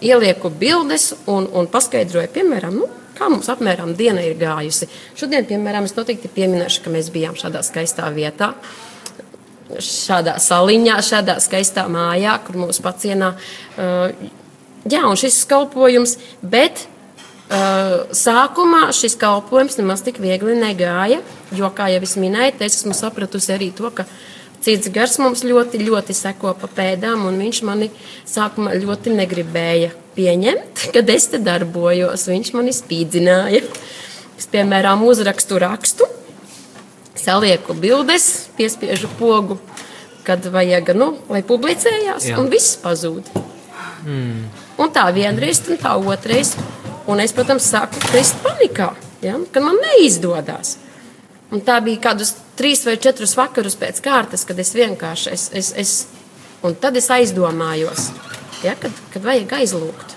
Ielieku 0.02 0.50
bildes 0.50 1.14
un, 1.28 1.48
un 1.54 1.68
paskaidroju, 1.68 2.28
piemēram, 2.28 2.76
nu, 2.76 2.88
kā 3.20 3.30
mums 3.32 3.50
apmēram 3.52 3.96
diena 4.00 4.24
ir 4.26 4.38
gājusi. 4.40 4.88
Šodien, 5.20 5.46
piemēram, 5.46 5.88
es 5.88 5.96
noteikti 5.98 6.32
pieminēšu, 6.36 6.84
ka 6.84 6.94
mēs 6.94 7.12
bijām 7.12 7.36
šādā 7.40 7.64
skaistā 7.68 8.08
vietā. 8.16 8.54
Šādā 9.70 10.40
saliņā, 10.42 10.96
šādā 11.06 11.38
skaistā 11.44 11.86
mājā, 11.92 12.40
kur 12.46 12.58
mūsu 12.64 12.82
pacienā. 12.82 13.36
Jā, 13.78 15.04
un 15.06 15.20
šis 15.20 15.44
kalpojums, 15.50 16.16
bet 16.42 16.88
sākumā 17.50 18.90
šis 18.94 19.16
kalpojums 19.20 19.78
nemaz 19.80 20.04
tik 20.06 20.20
viegli 20.22 20.56
negāja, 20.58 21.22
jo, 21.56 21.70
kā 21.74 21.90
jau 21.94 22.02
es 22.06 22.16
minēju, 22.18 22.58
es 22.62 22.82
esmu 22.82 22.94
sapratusi 22.98 23.54
arī 23.56 23.72
to, 23.74 23.90
ka 23.90 24.06
cits 24.62 24.92
gars 24.94 25.18
mums 25.22 25.44
ļoti, 25.48 25.82
ļoti 25.82 26.14
seko 26.14 26.54
pa 26.60 26.70
pēdām, 26.70 27.26
un 27.30 27.40
viņš 27.42 27.62
mani 27.66 27.90
sākumā 28.30 28.76
ļoti 28.78 29.16
negribēja 29.18 29.92
pieņemt, 30.18 30.86
kad 30.96 31.10
es 31.10 31.30
te 31.32 31.42
darbojos. 31.42 32.28
Viņš 32.30 32.54
mani 32.58 32.76
spīdzināja. 32.76 33.64
Es, 34.40 34.48
piemēram, 34.48 35.02
uzrakstu 35.08 35.60
rakstu, 35.60 36.08
salieku 37.20 37.76
bildes, 37.78 38.50
piespiežu 38.58 39.10
pogu, 39.20 39.60
kad 40.28 40.46
vajag, 40.54 40.94
nu, 40.98 41.14
lai 41.32 41.42
publicējās, 41.46 42.32
Jā. 42.32 42.40
un 42.40 42.50
viss 42.52 42.78
pazūd. 42.82 43.30
Mm. 44.06 44.44
Un 44.80 44.92
tā 44.96 45.08
vienreiz, 45.16 45.62
un 45.68 45.80
tā 45.82 45.96
otrreiz. 45.98 46.54
Un 47.10 47.20
es, 47.24 47.34
protams, 47.34 47.66
sāku 47.66 48.00
krist 48.12 48.38
panikā, 48.44 48.92
ja, 49.26 49.34
kad 49.52 49.66
man 49.66 49.80
neizdodas. 49.82 50.78
Un 51.50 51.64
tā 51.66 51.80
bija 51.82 52.04
kādus 52.04 52.36
trīs 52.60 52.84
vai 52.86 53.00
četrus 53.02 53.34
vakarus 53.38 53.78
pēc 53.80 54.04
kārtas, 54.06 54.46
kad 54.46 54.60
es 54.62 54.76
vienkārši, 54.78 55.32
es, 55.34 55.48
es, 55.58 55.72
es, 55.74 55.94
un 56.62 56.76
tad 56.78 57.00
es 57.00 57.10
aizdomājos, 57.10 58.12
ja, 58.62 58.76
kad, 58.78 58.94
kad 59.16 59.26
vajag 59.26 59.56
aizlūgt. 59.64 60.14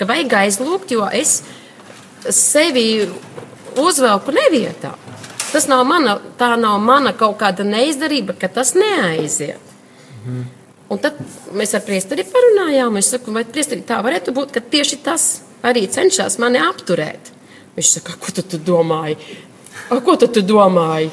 Ka 0.00 0.08
vajag 0.10 0.34
aizlūgt, 0.40 0.96
jo 0.96 1.06
es 1.14 1.38
sevi 2.26 3.06
uzvelku 3.78 4.34
nevietā. 4.34 4.96
Tas 5.52 5.68
nav 5.68 5.84
mana, 5.84 6.16
tā 6.40 6.54
nav 6.56 6.78
mana 6.80 7.12
kaut 7.16 7.36
kāda 7.40 7.66
neizdarība, 7.68 8.36
ka 8.40 8.48
tas 8.48 8.74
neaiziet. 8.78 9.72
Mhm. 10.22 10.42
Un 10.92 11.00
tad 11.00 11.16
mēs 11.56 11.72
ar 11.76 11.84
priesteri 11.86 12.24
parunājām. 12.28 12.98
Es 13.00 13.08
saku, 13.14 13.32
vai 13.32 13.44
priesteri 13.48 13.84
tā 13.88 14.02
varētu 14.04 14.34
būt, 14.36 14.52
ka 14.52 14.60
tieši 14.60 14.98
tas 15.04 15.40
arī 15.64 15.86
cenšas 15.88 16.36
mani 16.42 16.60
apturēt. 16.60 17.32
Viņš 17.76 17.92
saka, 17.96 18.18
ko 18.20 18.34
tu, 18.36 18.44
tu 18.44 18.58
domāji? 18.60 19.16
A, 19.88 20.00
ko 20.04 20.16
tu, 20.20 20.28
tu 20.28 20.42
domāji? 20.44 21.08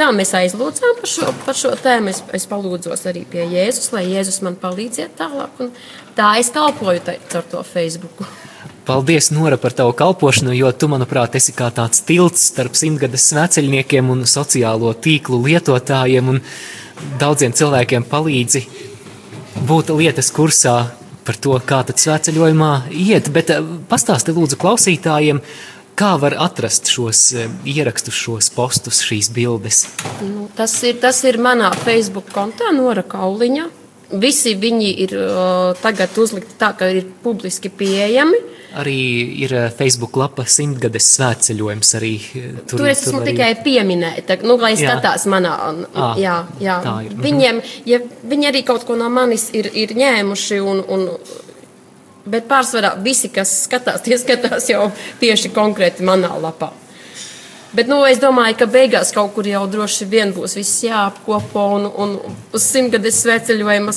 Tā 0.00 0.06
mēs 0.16 0.32
aizlūdzām 0.32 0.94
par 0.96 1.10
šo, 1.12 1.28
par 1.44 1.58
šo 1.58 1.74
tēmu. 1.76 2.08
Es, 2.08 2.22
es 2.38 2.46
palūdzos 2.48 3.04
arī 3.10 3.26
pie 3.28 3.44
Jēzus, 3.50 3.90
lai 3.92 4.06
Jēzus 4.08 4.40
man 4.46 4.56
palīdziet 4.60 5.18
tālāk. 5.18 5.60
Un 5.60 5.74
tā 6.16 6.30
es 6.40 6.48
kalpoju 6.54 7.02
ar 7.04 7.44
to 7.52 7.60
Facebook. 7.68 8.24
Paldies, 8.86 9.28
Nora, 9.30 9.58
par 9.60 9.74
tavu 9.76 9.92
kalpošanu, 9.92 10.54
jo 10.56 10.70
tu, 10.72 10.88
manuprāt, 10.90 11.36
esi 11.36 11.52
kā 11.56 11.68
tāds 11.74 12.00
tilts 12.08 12.46
starp 12.50 12.78
simtgades 12.78 13.26
sveceļniekiem 13.30 14.08
un 14.10 14.24
sociālo 14.28 14.94
tīklu 14.96 15.42
lietotājiem, 15.44 16.30
un 16.32 16.40
daudziem 17.20 17.52
cilvēkiem 17.56 18.06
palīdzi 18.08 18.64
būt 19.68 19.92
lietas 19.94 20.32
kursā, 20.34 20.76
par 21.26 21.36
to, 21.36 21.56
kā 21.62 21.82
tad 21.86 22.00
svētceļojumā 22.00 22.72
iet, 22.96 23.28
bet 23.34 23.52
eh, 23.54 23.66
pastāsti 23.90 24.34
lūdzu 24.34 24.58
klausītājiem, 24.60 25.42
kā 26.00 26.14
var 26.22 26.38
atrast 26.40 26.88
šos 26.90 27.20
eh, 27.36 27.50
ierakstus, 27.68 28.16
šos 28.16 28.50
postus, 28.56 29.02
šīs 29.06 29.30
bildes? 29.36 29.84
Nu, 30.24 30.48
tas, 30.56 30.74
ir, 30.88 30.96
tas 31.02 31.20
ir 31.28 31.38
manā 31.42 31.70
Facebook 31.84 32.32
kontā, 32.34 32.72
Nora 32.74 33.04
Kauliņa. 33.06 33.68
Visi 34.10 34.56
viņi 34.58 34.94
ir 35.04 35.12
uh, 35.14 35.74
tagad 35.78 36.16
uzlikti 36.18 36.56
tā, 36.58 36.72
ka 36.78 36.88
ir 36.90 37.04
publiski 37.22 37.70
pieejami. 37.70 38.40
Arī 38.80 38.96
ir 39.42 39.52
eh, 39.58 39.64
Facebook 39.74 40.14
lapa 40.14 40.44
simtgades 40.46 41.08
svētceļojums. 41.16 41.88
Arī, 41.98 42.12
eh, 42.38 42.52
tur, 42.70 42.78
tur 42.78 42.90
es 42.90 43.00
esmu 43.02 43.18
tur 43.18 43.24
arī... 43.24 43.32
tikai 43.32 43.48
pieminēta, 43.64 44.36
nu, 44.46 44.54
lai 44.62 44.76
jā. 44.76 44.84
skatās 44.84 45.26
manā. 45.30 45.56
À, 45.90 46.12
jā, 46.20 46.36
jā. 46.62 46.76
Ir. 47.02 47.16
Mhm. 47.16 47.24
Viņiem, 47.24 47.62
ja 47.90 47.98
viņi 48.30 48.50
arī 48.52 48.62
kaut 48.66 48.86
ko 48.86 48.98
no 48.98 49.10
manis 49.10 49.48
ir, 49.58 49.72
ir 49.74 49.96
ņēmuši 49.98 50.60
un, 50.62 50.84
un 50.86 51.08
Bet 52.30 52.44
pārsvarā 52.50 52.92
visi, 53.02 53.30
kas 53.32 53.48
skatās, 53.64 54.02
tie 54.04 54.18
skatās 54.20 54.68
jau 54.68 54.90
tieši 55.22 55.50
konkrēti 55.56 56.04
manā 56.06 56.28
lapā. 56.38 56.68
Bet 57.70 57.86
nu, 57.86 58.00
es 58.02 58.18
domāju, 58.18 58.56
ka 58.58 58.66
beigās 58.66 59.12
kaut 59.14 59.30
kur 59.36 59.46
jau 59.46 59.62
droši 59.70 60.08
vien 60.10 60.32
būs 60.34 60.56
viss 60.58 60.80
jāapkopo 60.82 61.66
un, 61.76 61.86
un 61.86 62.16
uz 62.50 62.64
simtgades 62.66 63.20
sveceļojuma 63.22 63.94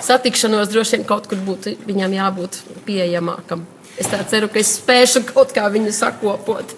satikšanos 0.00 0.72
droši 0.72 0.96
vien 0.96 1.04
kaut 1.08 1.28
kur 1.28 1.42
būtu 1.44 1.76
viņam 1.84 2.16
jābūt 2.16 2.62
pieejamākam. 2.88 3.66
Es 4.00 4.08
ceru, 4.30 4.48
ka 4.48 4.62
es 4.62 4.78
spēšu 4.78 5.26
kaut 5.28 5.52
kā 5.52 5.66
viņu 5.68 5.92
sakopot. 5.92 6.72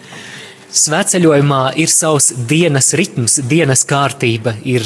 Svētceļojumā 0.72 1.62
ir 1.78 1.90
savs 1.92 2.32
dienas 2.48 2.90
ritms, 2.98 3.38
dienas 3.46 3.84
kārtība. 3.86 4.56
Ir 4.66 4.82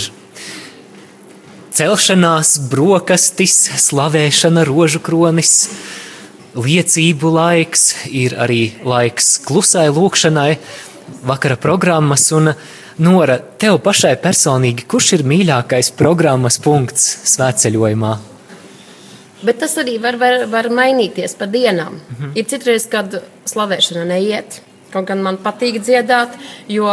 celšanās, 1.77 2.57
brokastis, 2.69 3.57
slavēšana, 3.87 4.67
rožu 4.69 5.01
kronis, 5.01 5.71
liecību 6.57 7.31
laiks, 7.37 7.91
ir 8.09 8.37
arī 8.41 8.61
laiks 8.85 9.37
klusai 9.47 9.89
lūkšanai, 9.93 10.57
vakara 11.27 11.57
programmas 11.61 12.31
un 12.33 12.55
Nora, 12.97 13.37
tev 13.61 13.77
pašai 13.85 14.15
personīgi, 14.23 14.87
kurš 14.89 15.11
ir 15.19 15.23
mīļākais 15.29 15.91
programmas 15.99 16.57
punkts 16.65 17.05
svētceļojumā? 17.29 18.13
Bet 19.45 19.59
tas 19.61 19.77
arī 19.83 19.99
var, 20.01 20.17
var, 20.17 20.47
var 20.49 20.71
mainīties 20.73 21.37
pa 21.37 21.45
dienām. 21.45 21.99
Mm 22.01 22.17
-hmm. 22.17 22.31
Ir 22.35 22.45
citreiz, 22.49 22.87
kad 22.89 23.21
slavēšana 23.45 24.05
neiet. 24.09 24.63
Kaut 24.93 25.07
gan 25.07 25.21
man 25.23 25.37
patīk 25.37 25.83
dziedāt, 25.83 26.29
jo 26.69 26.87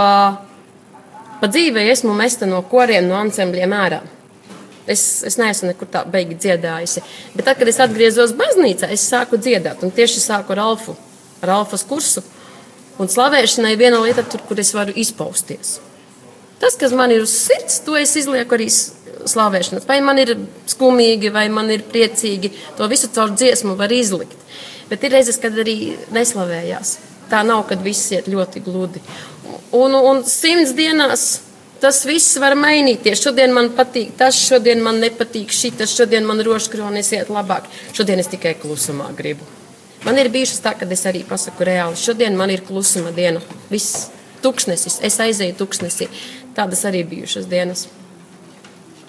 pa 1.42 1.48
dzīvē 1.48 1.88
esmu 1.92 2.14
mesta 2.14 2.46
no 2.46 2.62
koriem, 2.62 3.08
no 3.08 3.16
ansambļiem 3.16 3.72
ārā. 3.72 4.02
Es, 4.88 5.24
es 5.24 5.38
neesmu 5.40 5.70
nekur 5.70 5.88
tā 5.88 6.04
beigi 6.12 6.36
dziedājusi. 6.44 7.04
Bet 7.38 7.48
tad, 7.48 7.60
kad 7.60 7.70
es 7.72 7.80
atgriezos 7.84 8.34
baznīcā, 8.36 8.90
es 8.92 9.06
sāku 9.08 9.40
dziedāt. 9.40 9.84
Un 9.86 9.94
tieši 9.96 10.24
sāku 10.24 10.56
ar 10.56 10.64
Alfu, 10.66 10.96
ar 11.44 11.54
Alfas 11.62 11.86
kursu. 11.88 12.24
Un 13.00 13.10
slavēšana 13.10 13.72
ir 13.74 13.80
viena 13.80 14.02
lieta, 14.04 14.26
tur, 14.28 14.44
kur 14.48 14.60
es 14.60 14.74
varu 14.76 14.94
izpausties. 15.00 15.78
Tas, 16.62 16.76
kas 16.80 16.94
man 16.96 17.12
ir 17.12 17.24
uz 17.24 17.32
sirds, 17.34 17.80
to 17.84 17.96
es 18.00 18.14
izlieku 18.20 18.56
arī 18.58 18.68
slavēšanas. 18.70 19.88
Vai 19.88 20.02
man 20.06 20.20
ir 20.22 20.36
skumīgi, 20.70 21.32
vai 21.34 21.48
man 21.52 21.72
ir 21.74 21.86
priecīgi, 21.90 22.52
to 22.78 22.88
visu 22.92 23.10
caur 23.16 23.34
dziesmu 23.34 23.78
var 23.80 23.92
izlikt. 23.92 24.38
Bet 24.92 25.04
ir 25.04 25.16
reizes, 25.16 25.40
kad 25.42 25.56
arī 25.60 25.96
neslavējās. 26.14 26.98
Tā 27.32 27.42
nav, 27.48 27.64
kad 27.72 27.82
viss 27.84 28.12
iet 28.14 28.28
ļoti 28.30 28.62
gludi. 28.64 29.02
Un, 29.74 29.96
un 29.96 30.22
simts 30.28 30.76
dienās 30.78 31.42
tas 31.84 32.06
viss 32.08 32.38
var 32.40 32.56
mainīties. 32.56 33.20
Šodien 33.26 33.52
man 33.56 33.74
patīk 33.76 34.14
tas, 34.20 34.38
šodien 34.40 34.80
man 34.84 35.02
nepatīk 35.04 35.52
šis, 35.52 35.84
šodien 35.92 36.24
man 36.28 36.40
rožkronis 36.46 37.12
iet 37.18 37.32
labāk. 37.34 37.68
Šodien 37.96 38.24
es 38.24 38.32
tikai 38.32 38.56
klusumā 38.62 39.10
gribu. 39.18 39.44
Man 40.04 40.20
ir 40.20 40.32
bijušas 40.32 40.64
tā, 40.64 40.74
ka 40.80 40.88
es 40.92 41.04
arī 41.08 41.24
pasaku 41.28 41.68
reāli. 41.68 42.00
Šodien 42.00 42.36
man 42.40 42.52
ir 42.52 42.64
klusuma 42.68 43.12
diena. 43.16 43.44
Viss 43.72 44.08
tuksnesis, 44.44 45.00
es 45.04 45.20
aizēju 45.24 45.58
tuksnesī. 45.60 46.10
Tādas 46.56 46.84
arī 46.88 47.04
bijušas 47.08 47.48
dienas. 47.52 47.88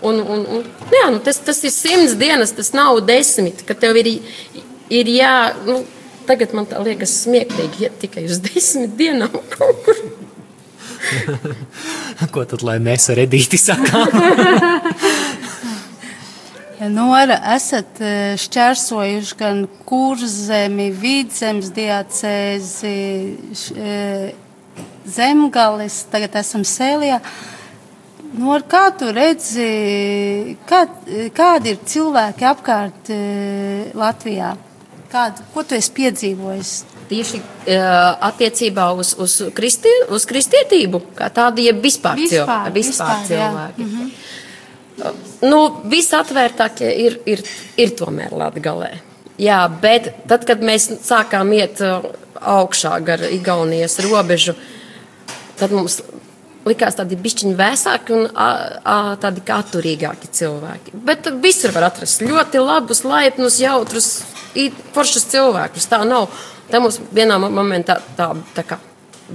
Un, 0.05 0.21
un, 0.21 0.45
un, 0.59 0.67
jā, 0.93 1.07
nu 1.15 1.21
tas, 1.25 1.39
tas 1.43 1.63
ir 1.65 1.73
simts 1.75 2.15
dienas, 2.21 2.53
tas 2.55 2.73
nav 2.77 3.01
desmit. 3.07 3.63
Ka 3.67 3.77
tev 3.79 3.99
ir, 4.03 4.11
ir 4.93 5.11
jā, 5.15 5.35
nu, 5.67 5.81
tagad 6.29 6.55
man 6.57 6.69
liekas 6.87 7.23
smieklīgi 7.23 7.87
iet 7.87 7.99
tikai 8.03 8.27
uz 8.29 8.43
desmit 8.45 8.99
dienām 8.99 9.35
kaut 9.55 9.83
kur. 9.87 10.05
Ko 12.35 12.45
tad, 12.49 12.62
lai 12.67 12.79
mēs 12.83 13.09
ar 13.12 13.21
Edīti 13.25 13.59
sakām? 13.61 14.09
Nora, 16.95 17.38
esat 17.55 18.01
eh, 18.03 18.35
šķērsojuši 18.40 19.37
gan 19.40 19.62
kurzemi, 19.88 20.90
vidzemes 20.93 21.71
diacēzi, 21.73 22.95
eh, 23.79 24.35
zemgalis, 25.09 26.03
tagad 26.12 26.37
esam 26.43 26.64
Sēlijā. 26.69 27.21
Nora, 28.35 28.64
kā 28.69 28.85
tu 28.99 29.12
redzi, 29.14 29.69
kā, 30.69 30.83
kādi 31.37 31.73
ir 31.73 31.79
cilvēki 31.87 32.49
apkārt 32.51 33.12
Latvijā? 33.95 34.57
Kādu, 35.12 35.47
ko 35.55 35.62
tu 35.62 35.79
esi 35.79 35.93
piedzīvojis? 35.95 36.73
Tieši 37.09 37.40
uh, 37.40 37.77
attiecībā 38.29 38.88
uz, 38.97 39.14
uz, 39.21 39.37
kristie, 39.57 39.93
uz 40.14 40.27
kristietību, 40.29 41.03
kā 41.19 41.29
tādu, 41.35 41.64
jeb 41.64 41.83
vispār, 41.85 42.19
Vispār, 42.21 42.71
cilvēki. 42.73 42.75
Vispār 42.79 43.11
vispār, 43.11 43.27
cilvēki. 43.29 43.83
Mm 43.83 43.90
-hmm. 43.99 45.12
nu, 45.51 45.61
visatvērtākie 45.90 46.90
ir, 47.07 47.21
ir, 47.27 47.43
ir 47.77 47.97
tomēr 47.99 48.33
Latgalē. 48.33 48.93
Jā, 49.38 49.69
bet 49.83 50.12
tad, 50.29 50.45
kad 50.47 50.62
mēs 50.62 50.90
sākām 51.03 51.53
iet 51.53 51.81
uh, 51.81 52.05
augšā 52.40 53.01
gar 53.05 53.21
Igaunijas 53.31 53.99
robežu, 53.99 54.55
tad 55.59 55.73
mums 55.73 56.03
likās 56.69 56.97
tādi 56.99 57.17
bišķiņi 57.21 57.57
vēsāki 57.59 58.14
un 58.17 58.29
a, 58.31 58.49
a, 58.81 58.97
tādi 59.21 59.43
kā 59.45 59.61
atturīgāki 59.62 60.31
cilvēki. 60.33 60.95
Bet 61.07 61.29
visur 61.43 61.75
var 61.77 61.90
atrast 61.90 62.25
ļoti 62.25 62.62
labus, 62.62 63.05
laipnus, 63.05 63.61
jautrus, 63.61 64.11
foršus 64.95 65.29
cilvēkus. 65.35 65.88
Tā 65.90 66.03
nav. 66.09 66.33
Tā 66.70 66.81
mums 66.81 66.98
vienā 67.14 67.37
mo- 67.40 67.50
momentā 67.53 67.98
tā, 68.16 68.31
tā 68.57 68.64
kā 68.66 68.79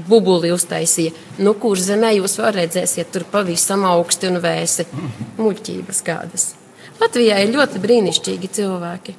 bubuli 0.09 0.51
uztaisīja. 0.53 1.13
Nu, 1.39 1.53
kur 1.53 1.77
zemē 1.81 2.11
jūs 2.17 2.37
vēl 2.41 2.51
redzēsiet, 2.61 3.09
tur 3.13 3.23
pavisam 3.31 3.85
augsti 3.89 4.27
un 4.29 4.39
vēsi. 4.43 4.85
Muļķības 5.37 6.03
kādas. 6.05 6.53
Latvijā 6.99 7.39
ir 7.43 7.53
ļoti 7.55 7.79
brīnišķīgi 7.81 8.49
cilvēki. 8.59 9.15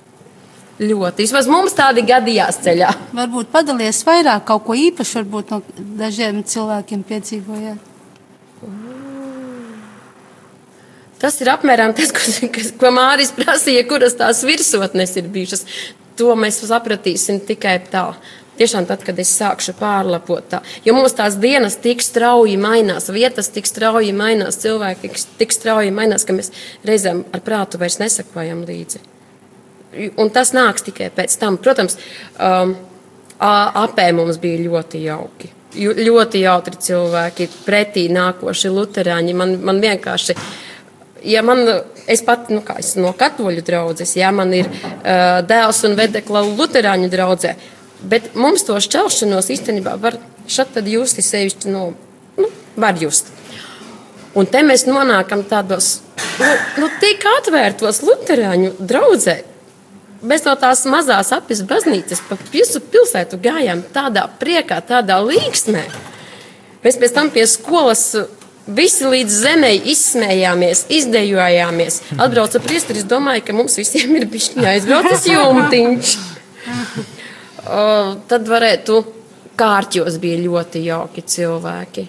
Ļoti. 0.81 1.25
Vismaz 1.27 1.46
mums 1.51 1.75
tādi 1.77 2.01
gadījās 2.09 2.61
ceļā. 2.64 2.88
Varbūt 3.12 3.51
padalies 3.53 3.99
vairāk 4.07 4.46
kaut 4.49 4.64
ko 4.64 4.73
īpašu, 4.79 5.18
varbūt 5.20 5.51
no 5.53 5.62
dažiem 6.01 6.42
cilvēkiem 6.44 7.03
piedzīvojāt. 7.05 7.87
Tas 11.20 11.37
ir 11.44 11.51
apmēram 11.53 11.92
tas, 11.96 12.12
ko, 12.16 12.23
kas- 12.55 12.70
ko 12.81 12.92
Mārcis 12.96 13.33
prasīja, 13.37 13.85
kuras 13.88 14.14
tās 14.16 14.40
virsotnes 14.49 15.12
ir 15.20 15.29
bijušas. 15.29 15.66
To 16.18 16.35
mēs 16.37 16.61
sapratīsim 16.66 17.40
tikai 17.46 17.79
tā. 17.90 18.11
Tiešām 18.61 18.85
tad, 18.85 19.01
kad 19.07 19.16
es 19.23 19.31
sākšu 19.38 19.73
pārlapot 19.79 20.51
tā. 20.53 20.59
Jo 20.85 20.92
mums 20.92 21.14
tās 21.16 21.38
dienas 21.40 21.79
tik 21.81 22.03
strauji 22.05 22.59
mainās, 22.61 23.09
vietas 23.09 23.49
tik 23.55 23.64
strauji 23.64 24.12
mainās, 24.12 24.59
cilvēki 24.61 25.09
tik, 25.40 25.55
strauji 25.57 25.94
mainās, 25.96 26.27
ka 26.29 26.37
mēs 26.37 26.53
reizēm 26.85 27.23
ar 27.33 27.40
prātu 27.46 27.81
vairs 27.81 27.96
nesakojam 28.03 28.66
līdzi. 28.68 29.01
Un 30.20 30.29
tas 30.35 30.53
nāks 30.53 30.85
tikai 30.87 31.09
pēc 31.14 31.38
tam. 31.40 31.57
Protams, 31.62 31.96
um, 32.37 32.77
apē 33.40 34.11
mums 34.12 34.37
bija 34.42 34.61
ļoti 34.66 35.03
jauki. 35.07 35.51
Ļoti 35.81 36.42
jautri 36.42 36.77
cilvēki, 36.83 37.49
pretī 37.64 38.09
nākoši 38.12 38.70
luterāņi. 38.75 39.35
Man, 39.38 39.57
man 39.64 39.81
vienkārši, 39.81 40.37
ja 41.25 41.43
man, 41.47 41.63
es 42.11 42.23
pat 42.27 42.51
nu, 42.53 42.63
kā, 42.67 42.79
es 42.83 42.95
no 42.99 43.13
katoļu 43.17 43.65
draudzes, 43.67 44.15
ja 44.19 44.31
man 44.35 44.55
ir 44.57 44.71
uh, 44.71 45.41
dēls 45.47 45.83
un 45.89 45.97
vedekla 45.99 46.45
luterāņu 46.49 47.11
draudzē, 47.13 47.55
bet 48.11 48.33
mums 48.39 48.65
to 48.69 48.79
šķelšanos 48.81 49.51
īstenībā 49.57 49.97
var 50.01 50.19
tad 50.51 50.89
justi 50.89 51.23
sevišķi, 51.23 51.71
nu, 51.71 51.93
nu, 52.41 52.49
var 52.81 52.99
just. 53.01 53.31
Un 54.35 54.47
te 54.47 54.63
mēs 54.63 54.87
nonākam 54.87 55.43
tādos, 55.51 56.01
nu, 56.39 56.51
nu 56.83 56.91
tik 57.03 57.27
atvērtos 57.39 58.03
luterāņu 58.07 58.77
draudzē, 58.79 59.41
Mēs 60.21 60.43
no 60.45 60.53
tās 60.61 60.83
mazās 60.85 61.31
apziņas 61.33 61.65
baznīcas 61.65 62.21
pa 62.29 62.37
visu 62.53 62.83
pilsētu 62.93 63.39
gājām 63.41 63.81
tādā 63.95 64.27
priekā, 64.41 64.83
tādā 64.85 65.17
līksmē. 65.25 65.87
Mēs 66.85 66.99
pēc 67.01 67.15
tam 67.17 67.31
pie 67.33 67.47
skolas 67.49 68.03
visi 68.77 69.09
līdz 69.09 69.39
zemē 69.45 69.71
izsmējāmies, 69.93 70.85
izdejojāmies. 70.93 72.01
Atbrauca 72.19 72.61
priesteris, 72.63 73.07
domāju, 73.09 73.45
ka 73.47 73.57
mums 73.57 73.79
visiem 73.81 74.15
ir 74.19 74.29
bijis 74.31 74.53
jāizbrauc 74.57 75.27
jumtiņš. 75.31 76.15
Tad 78.31 78.49
varētu 78.49 79.03
kārķos 79.61 80.17
bija 80.23 80.41
ļoti 80.45 80.85
jauki 80.87 81.25
cilvēki. 81.27 82.07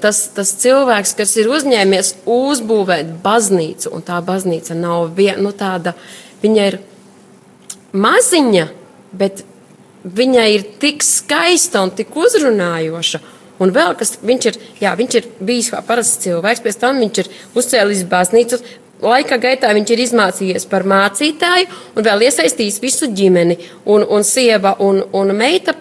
Tas, 0.00 0.20
tas 0.36 0.52
cilvēks, 0.62 1.16
kas 1.18 1.34
ir 1.40 1.50
uzņēmies 1.50 2.12
uzbūvēt 2.30 3.10
baznīcu, 3.24 3.90
un 3.96 4.04
tā 4.06 4.20
baznīca 4.24 4.76
nav 4.78 5.10
viena, 5.16 5.40
nu 5.42 5.50
tāda, 5.56 5.96
viņa 6.44 6.66
ir 6.70 6.78
maziņa, 7.92 8.68
bet 9.18 9.42
viņa 10.04 10.46
ir 10.54 10.66
tik 10.80 11.02
skaista 11.02 11.82
un 11.82 11.92
tik 11.98 12.14
uzrunājoša. 12.16 13.20
Un 13.62 13.72
vēl 13.74 13.96
kas 13.98 14.16
viņš 14.22 14.50
ir, 14.50 14.58
jā, 14.82 14.92
viņš 14.98 15.16
ir 15.18 15.30
bijis 15.42 15.72
kā 15.72 15.82
parasts 15.86 16.22
cilvēks, 16.22 16.62
pēc 16.64 16.78
tam 16.78 17.00
viņš 17.02 17.22
ir 17.22 17.32
uzcēlis 17.58 18.04
baznīcu. 18.10 18.60
Laika 19.02 19.38
gaitā 19.38 19.70
viņš 19.74 19.92
ir 19.94 20.02
izmācījies 20.02 20.66
par 20.70 20.86
mācītāju 20.88 21.68
un 21.94 22.06
vēl 22.06 22.26
iesaistījis 22.28 22.80
visu 22.82 23.10
ģimeni. 23.14 23.58
Un, 23.86 24.06
un 24.06 24.26
sieva 24.26 24.74
un, 24.82 25.04
un 25.14 25.34
meita 25.38 25.76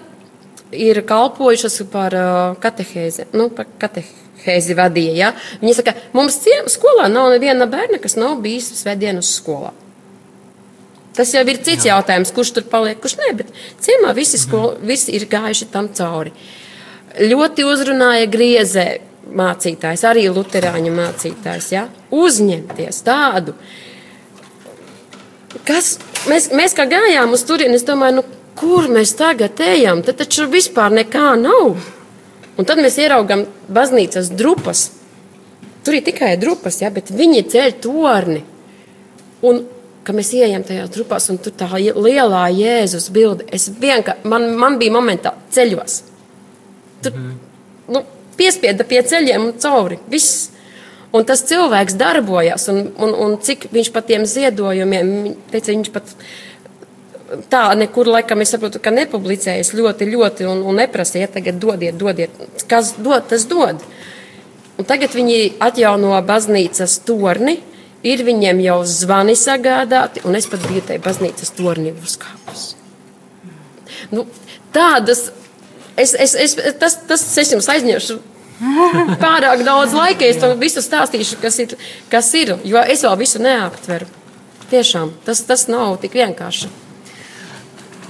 ir 0.71 1.01
kalpojušas 1.07 1.81
par 1.91 2.13
uh, 2.17 2.37
katehēzi, 2.61 3.29
nu, 3.37 3.49
par 3.53 3.69
katehēzi 3.81 4.77
vadīja. 4.77 5.17
Ja? 5.17 5.33
Viņa 5.63 5.79
saka, 5.79 5.95
mums 6.17 6.37
ciem, 6.43 6.69
skolā 6.71 7.09
nav 7.09 7.31
neviena 7.33 7.69
bērna, 7.69 8.01
kas 8.03 8.17
nav 8.19 8.37
bijis 8.43 8.69
svētdienas 8.81 9.33
skolā. 9.39 9.73
Tas 11.17 11.31
jau 11.33 11.41
ir 11.49 11.57
cits 11.65 11.87
Jā. 11.87 11.95
jautājums, 11.95 12.29
kurš 12.33 12.53
tur 12.53 12.65
paliek, 12.69 12.99
kurš 13.01 13.17
nē, 13.17 13.31
bet 13.39 13.49
ciemā 13.81 14.13
visi, 14.13 14.37
skol, 14.37 14.75
visi 14.85 15.15
ir 15.17 15.25
gājuši 15.31 15.69
tam 15.73 15.89
cauri. 15.97 16.33
Ļoti 17.17 17.65
uzrunāja 17.65 18.27
griezē 18.29 18.87
mācītājs, 19.37 20.03
arī 20.07 20.27
luterāņu 20.33 20.93
mācītājs. 20.95 21.69
Ja? 21.73 21.87
Uzņemties 22.13 23.01
tādu. 23.05 23.55
Kas, 25.67 25.95
mēs, 26.29 26.51
mēs 26.55 26.75
kā 26.77 26.85
gājām 26.89 27.33
uz 27.35 27.43
turieni, 27.47 27.79
es 27.79 27.85
domāju, 27.87 28.19
nu, 28.19 28.25
kur 28.57 28.89
mēs 28.91 29.15
tagad 29.17 29.59
ejam? 29.63 30.03
Te 30.05 30.13
taču 30.17 30.47
vispār 30.51 30.93
nekā 30.95 31.31
nav. 31.39 31.79
Un 32.57 32.65
tad 32.65 32.81
mēs 32.81 32.97
ieraugām 33.01 33.45
baznīcas 33.73 34.31
drupas. 34.33 34.91
Tur 35.85 35.97
ir 35.97 36.05
tikai 36.05 36.35
drupas, 36.41 36.81
ja, 36.81 36.91
bet 36.93 37.11
viņi 37.13 37.45
ceļ 37.53 37.73
torni. 37.83 38.43
Un, 39.45 39.61
kad 40.07 40.17
mēs 40.17 40.33
ienākam 40.35 40.65
tajās 40.67 40.93
grupās, 40.93 41.29
un 41.31 41.39
tur 41.41 41.53
tā 41.57 41.67
lielā 41.77 42.45
Jēzus 42.55 43.09
bilde, 43.13 43.45
es 43.53 43.69
vienkārši, 43.69 44.25
man, 44.29 44.49
man 44.59 44.77
bija 44.81 44.95
momentā 44.95 45.33
ceļos. 45.53 46.01
Tur 47.07 47.95
nu, 47.95 48.03
piespieda 48.37 48.85
pie 48.87 49.01
ceļiem 49.07 49.49
un 49.49 49.55
cauri. 49.61 49.99
Viss. 50.11 50.51
Un 51.15 51.23
tas 51.25 51.39
cilvēks 51.47 51.95
darbojas, 51.97 52.67
un, 52.69 52.89
un, 52.99 53.13
un 53.23 53.37
cik 53.41 53.69
viņš 53.71 53.89
pat 53.95 54.09
tiem 54.09 54.25
ziedojumiem, 54.27 55.11
teica, 55.53 55.71
viņš 55.71 55.91
pat 55.95 56.11
tā 57.51 57.61
nekur 57.79 58.09
laikam 58.11 58.43
es 58.43 58.51
saprotu, 58.53 58.81
ka 58.83 58.91
nepublicējas 58.93 59.71
ļoti, 59.75 60.07
ļoti, 60.11 60.47
un, 60.51 60.65
un 60.67 60.81
neprasīja, 60.81 61.29
tagad 61.37 61.61
dodiet, 61.63 61.95
dodiet. 61.99 62.35
Kas 62.69 62.93
dod, 62.99 63.23
tas 63.31 63.47
dod. 63.49 63.81
Un 64.77 64.87
tagad 64.87 65.15
viņi 65.17 65.57
atjauno 65.63 66.11
baznīcas 66.27 66.99
torni, 67.07 67.57
ir 68.05 68.23
viņiem 68.27 68.61
jau 68.65 68.81
zvani 68.87 69.35
sagādāti, 69.39 70.23
un 70.27 70.37
es 70.37 70.47
pat 70.51 70.63
biju 70.67 70.83
tajā 70.91 71.01
baznīcas 71.03 71.55
tornī 71.57 71.95
uzkāpus. 71.95 72.69
Nu, 74.13 74.27
tādas, 74.75 75.29
es, 75.97 76.13
es, 76.13 76.35
es, 76.35 76.57
tas, 76.79 76.99
tas 77.09 77.23
es 77.37 77.53
jums 77.53 77.69
aizņemšu 77.73 78.19
pārāk 79.23 79.63
daudz 79.65 79.93
laika, 79.97 80.25
es 80.25 80.39
to 80.41 80.49
visu 80.59 80.81
stāstīšu, 80.81 81.39
kas 81.41 81.59
ir, 81.63 81.77
kas 82.11 82.33
ir 82.37 82.55
jo 82.65 82.81
es 82.81 83.05
vēl 83.05 83.17
visu 83.19 83.41
neaptveru. 83.43 84.09
Tiešām, 84.67 85.13
tas, 85.23 85.45
tas 85.47 85.67
nav 85.71 85.95
tik 86.01 86.17
vienkārši. 86.17 86.69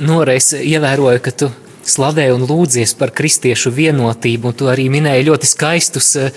Noreiz 0.02 0.52
ievēroju, 0.58 1.22
ka 1.22 1.34
tu 1.34 1.50
slavē 1.88 2.30
un 2.34 2.46
lūdzies 2.48 2.96
par 2.98 3.14
kristiešu 3.16 3.72
vienotību, 3.74 4.52
un 4.52 4.58
tu 4.58 4.70
arī 4.72 4.88
minēji 4.94 5.28
ļoti 5.30 5.50
skaistus 5.50 6.10
eh, 6.20 6.32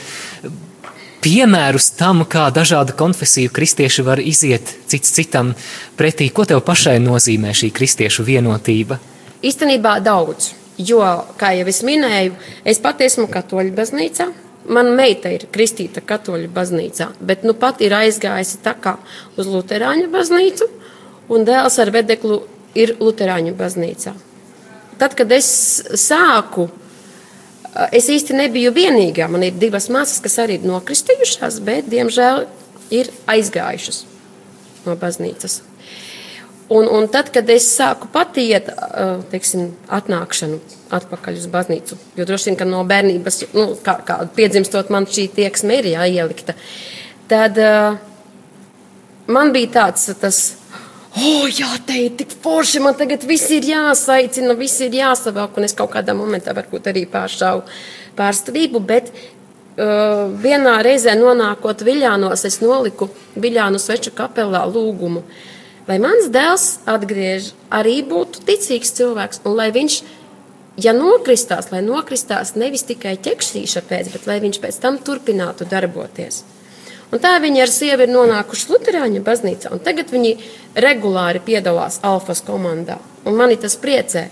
piemērus 1.25 1.91
tam, 1.99 2.25
kā 2.29 2.49
dažādu 2.55 2.97
konfesiju 2.99 3.53
kristieši 3.57 4.05
var 4.07 4.21
iziet 4.21 4.75
cits 4.91 5.17
citam 5.17 5.55
pretī. 5.97 6.31
Ko 6.33 6.47
tev 6.49 6.63
pašai 6.67 6.99
nozīmē 7.03 7.55
šī 7.57 7.73
kristiešu 7.77 8.25
vienotība? 8.29 9.01
Īstenībā 9.41 9.99
daudz, 10.05 10.53
jo, 10.87 11.03
kā 11.41 11.53
jau 11.59 11.67
es 11.71 11.83
minēju, 11.87 12.37
es 12.65 12.81
pati 12.83 13.07
esmu 13.09 13.29
katoļu 13.33 13.75
baznīcā. 13.77 14.31
Mana 14.71 14.93
meita 14.95 15.31
ir 15.33 15.47
kristīta 15.51 16.03
katoļu 16.05 16.51
baznīcā, 16.55 17.09
bet 17.27 17.47
nu 17.49 17.55
pat 17.59 17.81
ir 17.83 17.95
aizgājusi 17.97 18.61
tā 18.65 18.75
kā 18.79 18.99
uz 19.41 19.49
luterāņu 19.49 20.11
baznīcu, 20.13 20.69
un 21.33 21.47
dēls 21.49 21.79
ar 21.81 21.91
vedeklu 21.95 22.43
ir 22.79 22.95
luterāņu 23.01 23.55
baznīcā. 23.59 24.13
Tad, 25.01 25.17
kad 25.17 25.33
es 25.33 25.49
sāku, 25.97 26.69
es 27.89 28.11
īsti 28.13 28.37
nebiju 28.37 28.75
vienīgā. 28.77 29.31
Man 29.33 29.47
ir 29.49 29.57
divas 29.57 29.89
māsas, 29.93 30.21
kas 30.23 30.37
arī 30.45 30.59
ir 30.61 30.69
nokristījušās, 30.69 31.59
bet, 31.65 31.89
diemžēl, 31.91 32.45
ir 32.95 33.11
aizgājušas. 33.31 34.05
no 34.87 34.95
baznīcas. 34.97 35.61
Un, 36.71 36.87
un 36.87 37.09
tad, 37.11 37.33
kad 37.35 37.49
es 37.51 37.65
sāku 37.67 38.07
patiet, 38.15 38.69
teiksim, 39.33 39.73
atnākšanu 39.91 40.61
atpakaļ 40.95 41.41
uz 41.41 41.49
baznīcu, 41.51 41.97
jo 42.15 42.27
droši 42.29 42.51
vien, 42.51 42.59
ka 42.61 42.69
no 42.69 42.85
bērnības, 42.87 43.41
nu, 43.57 43.65
kā, 43.83 43.97
kā 44.07 44.21
piedzimstot, 44.37 44.93
man 44.95 45.09
šī 45.11 45.25
tieksme 45.35 45.81
ir 45.81 45.89
jāielikta, 45.97 46.55
tad 47.31 47.59
uh, 47.59 47.99
man 49.27 49.51
bija 49.55 49.73
tāds, 49.81 50.07
tas, 50.23 50.41
oh, 51.19 51.51
jā, 51.51 51.73
te 51.91 51.99
ir 52.05 52.15
tik 52.23 52.39
forši, 52.39 52.85
man 52.87 52.95
tagad 53.03 53.27
viss 53.27 53.51
ir 53.51 53.67
jāsaicina, 53.73 54.55
viss 54.55 54.87
ir 54.87 54.95
jāsavelk, 55.03 55.59
un 55.59 55.67
es 55.67 55.75
kaut 55.75 55.91
kādā 55.99 56.15
momentā 56.15 56.55
varbūt 56.55 56.87
arī 56.95 57.03
pāršāvu 57.11 57.67
pārstāvību, 58.19 58.87
bet 58.95 59.11
uh, 59.11 60.29
vienā 60.39 60.79
reizē 60.87 61.19
nonākot 61.19 61.83
Viļānos, 61.83 62.47
es 62.47 62.63
noliku 62.63 63.11
Viļānu 63.35 63.83
sveču 63.83 64.15
kapelā 64.15 64.69
lūgumu. 64.71 65.27
Uh, 65.27 65.49
lai 65.91 65.99
mans 65.99 66.31
dēls 66.31 66.67
atgriež 66.89 67.51
arī 67.75 67.99
būtu 68.07 68.45
ticīgs 68.47 68.95
cilvēks, 68.95 69.43
un 69.49 69.59
lai 69.59 69.71
viņš, 69.75 69.97
ja 70.85 70.95
nokristās, 70.95 71.73
lai 71.75 71.83
nokristās 71.83 72.55
nevis 72.55 72.87
tikai 72.87 73.17
ķekšķīša 73.19 73.83
pēc, 73.91 74.13
bet 74.15 74.31
lai 74.31 74.39
viņš 74.45 74.61
pēc 74.63 74.81
tam 74.83 75.01
turpinātu 75.03 75.67
darboties. 75.71 76.45
Un 77.11 77.19
tā 77.19 77.33
viņi 77.43 77.65
ar 77.65 77.71
sievu 77.73 78.07
ir 78.07 78.13
nonākuši 78.15 78.69
Lutāņu 78.71 79.23
baznīcā, 79.27 79.73
un 79.75 79.83
tagad 79.83 80.13
viņi 80.15 80.37
regulāri 80.79 81.43
piedalās 81.43 81.99
Alfas 82.07 82.45
komandā. 82.47 83.01
Un 83.27 83.35
mani 83.35 83.59
tas 83.59 83.75
priecē. 83.83 84.29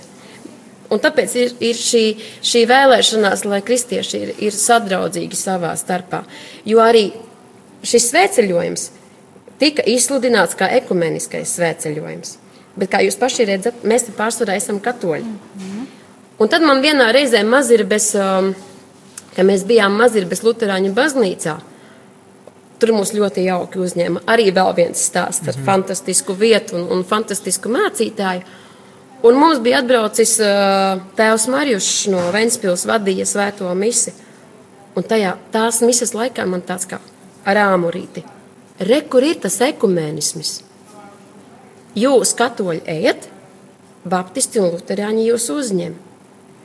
Un 0.88 1.02
tāpēc 1.02 1.34
ir, 1.36 1.56
ir 1.60 1.76
šī, 1.76 2.04
šī 2.46 2.62
vēlēšanās, 2.70 3.42
lai 3.50 3.58
kristieši 3.66 4.20
ir, 4.22 4.30
ir 4.46 4.54
sadraudzīgi 4.54 5.36
savā 5.36 5.74
starpā. 5.76 6.22
Jo 6.64 6.78
arī 6.86 7.10
šis 7.82 8.08
svētceļojums 8.12 8.86
tika 9.58 9.84
izsludināts 9.86 10.56
kā 10.58 10.68
ekumeniskais 10.78 11.56
svētceļojums. 11.58 12.36
Bet, 12.78 12.90
kā 12.92 13.00
jūs 13.02 13.18
paši 13.18 13.46
redzat, 13.48 13.82
mēs 13.86 14.06
pārsvarā 14.16 14.58
esam 14.58 14.78
katoļi. 14.80 15.24
Mm 15.24 15.38
-hmm. 15.62 15.86
Un 16.38 16.48
tad 16.48 16.62
man 16.62 16.82
vienā 16.82 17.10
reizē 17.12 17.42
Mazirbes, 17.44 18.14
um, 18.14 18.54
kad 19.34 19.46
mēs 19.46 19.64
bijām 19.66 19.96
Mazirbes 19.98 20.42
Luterāņu 20.42 20.92
baznīcā, 20.94 21.56
tur 22.78 22.92
mūs 22.94 23.12
ļoti 23.14 23.44
jauki 23.44 23.78
uzņēma. 23.78 24.22
Arī 24.26 24.52
vēl 24.54 24.74
viens 24.76 25.02
stāsts 25.10 25.42
mm 25.42 25.48
-hmm. 25.48 25.58
ar 25.58 25.64
fantastisku 25.64 26.32
vietu 26.32 26.76
un, 26.76 26.88
un 26.92 27.04
fantastisku 27.04 27.68
mācītāju. 27.68 28.42
Un 29.22 29.34
mums 29.34 29.58
bija 29.58 29.78
atbraucis 29.78 30.38
uh, 30.40 31.00
tēvs 31.16 31.48
Marjušs 31.48 32.06
no 32.06 32.30
Ventspils 32.32 32.86
vadīja 32.86 33.24
svēto 33.24 33.74
misi. 33.74 34.12
Un 34.94 35.02
tajā 35.02 35.36
tās 35.52 35.80
mises 35.80 36.14
laikā 36.14 36.46
man 36.46 36.62
tāds 36.62 36.86
kā 36.86 36.98
ar 37.44 37.56
āmurīti– 37.56 38.22
Re, 38.78 39.00
kur 39.10 39.24
ir 39.26 39.40
tas 39.42 39.56
ekumēnisms? 39.64 40.52
Jūs, 41.98 42.34
katoļi, 42.38 42.84
ejat, 42.86 43.26
baptisti 44.06 44.60
un 44.62 44.70
luterāņi 44.76 45.24
jūs 45.32 45.48
uzņem. 45.50 45.96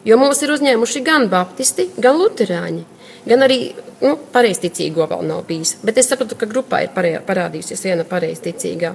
Jo 0.05 0.17
mūs 0.19 0.43
ir 0.43 0.51
uzņēmuši 0.53 1.01
gan 1.05 1.29
baptisti, 1.31 1.87
gan 1.97 2.19
luterāņi. 2.19 2.83
Gan 3.25 3.45
arī 3.45 3.59
nu, 4.03 4.17
pareizticīgo 4.33 5.07
vēl 5.09 5.23
nav 5.29 5.45
bijis. 5.47 5.77
Bet 5.81 5.97
es 5.97 6.11
sapratu, 6.11 6.37
ka 6.37 6.49
grupā 6.49 6.83
ir 6.83 6.91
parādījusies 6.93 7.85
viena 7.87 8.05
pareizticīgā. 8.07 8.93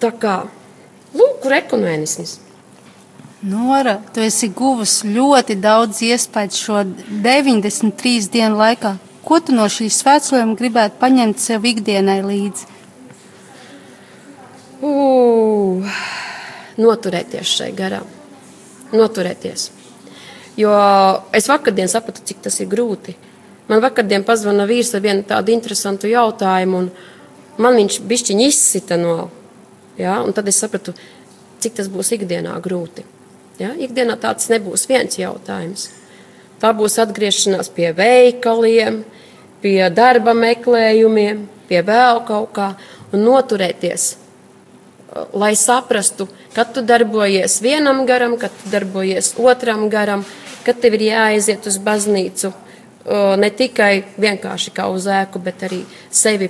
Tā 0.00 0.10
kā 0.22 0.36
lūk, 1.12 1.40
kur 1.42 1.56
ekumēnisms. 1.58 2.38
Nora, 3.44 3.98
tu 4.14 4.22
esi 4.24 4.48
guvusi 4.56 5.10
ļoti 5.12 5.58
daudz 5.60 6.00
iespēju 6.06 6.56
šo 6.56 6.84
93 7.10 8.30
dienu 8.32 8.56
laikā. 8.62 8.94
Ko 9.24 9.38
tu 9.40 9.54
no 9.56 9.64
šīs 9.72 10.02
svētceļojuma 10.02 10.56
gribētu 10.58 10.98
paņemt 11.00 11.40
sev 11.40 11.64
ikdienai 11.64 12.18
līdzi? 12.26 12.66
Uh, 14.84 15.94
noturēties 16.76 17.54
šai 17.56 17.70
garā. 17.76 18.02
Noturēties. 18.92 19.70
Jo 20.60 20.74
es 21.34 21.48
vakardien 21.48 21.88
sapratu, 21.90 22.22
cik 22.26 22.44
tas 22.44 22.60
ir 22.60 22.68
grūti. 22.70 23.16
Man 23.70 23.80
vakardien 23.80 24.26
pazvana 24.28 24.68
vīrs 24.68 24.92
ar 24.94 25.02
vienu 25.02 25.24
tādu 25.26 25.54
interesantu 25.54 26.10
jautājumu, 26.10 26.84
un 26.84 27.64
man 27.64 27.80
viņš 27.80 28.02
bišķiņi 28.04 28.48
izsita 28.50 29.00
no. 29.00 29.30
Ja? 29.96 30.20
Un 30.20 30.36
tad 30.36 30.52
es 30.52 30.60
sapratu, 30.60 30.92
cik 31.64 31.80
tas 31.80 31.88
būs 31.88 32.12
ikdienā 32.18 32.58
grūti. 32.62 33.06
Ja? 33.58 33.72
Ikdienā 33.72 34.18
tāds 34.20 34.52
nebūs 34.52 34.84
viens 34.90 35.16
jautājums. 35.16 35.88
Tā 36.64 36.70
būs 36.72 36.94
atgriešanās 37.02 37.68
pie 37.76 37.90
veikaliem, 37.92 39.02
pie 39.60 39.90
darba 39.92 40.32
meklējumiem, 40.32 41.42
pie 41.68 41.82
vēl 41.84 42.22
kaut 42.24 42.54
kā 42.56 42.70
un 43.12 43.20
noturēties. 43.26 44.14
Lai 45.36 45.52
saprastu, 45.60 46.24
kad 46.56 46.72
tu 46.72 46.80
darbojies 46.80 47.60
vienam 47.60 48.06
garam, 48.08 48.38
kad 48.40 48.54
tu 48.62 48.72
darbojies 48.72 49.34
otram 49.36 49.90
garam, 49.92 50.24
kad 50.64 50.80
tev 50.80 50.96
ir 50.96 51.10
jāaiziet 51.10 51.68
uz 51.68 51.76
baznīcu 51.76 52.54
ne 53.36 53.50
tikai 53.52 54.04
vienkārši 54.16 54.72
kā 54.72 54.88
uz 54.88 55.04
ēku, 55.04 55.44
bet 55.44 55.66
arī 55.68 55.82
sevi 56.08 56.48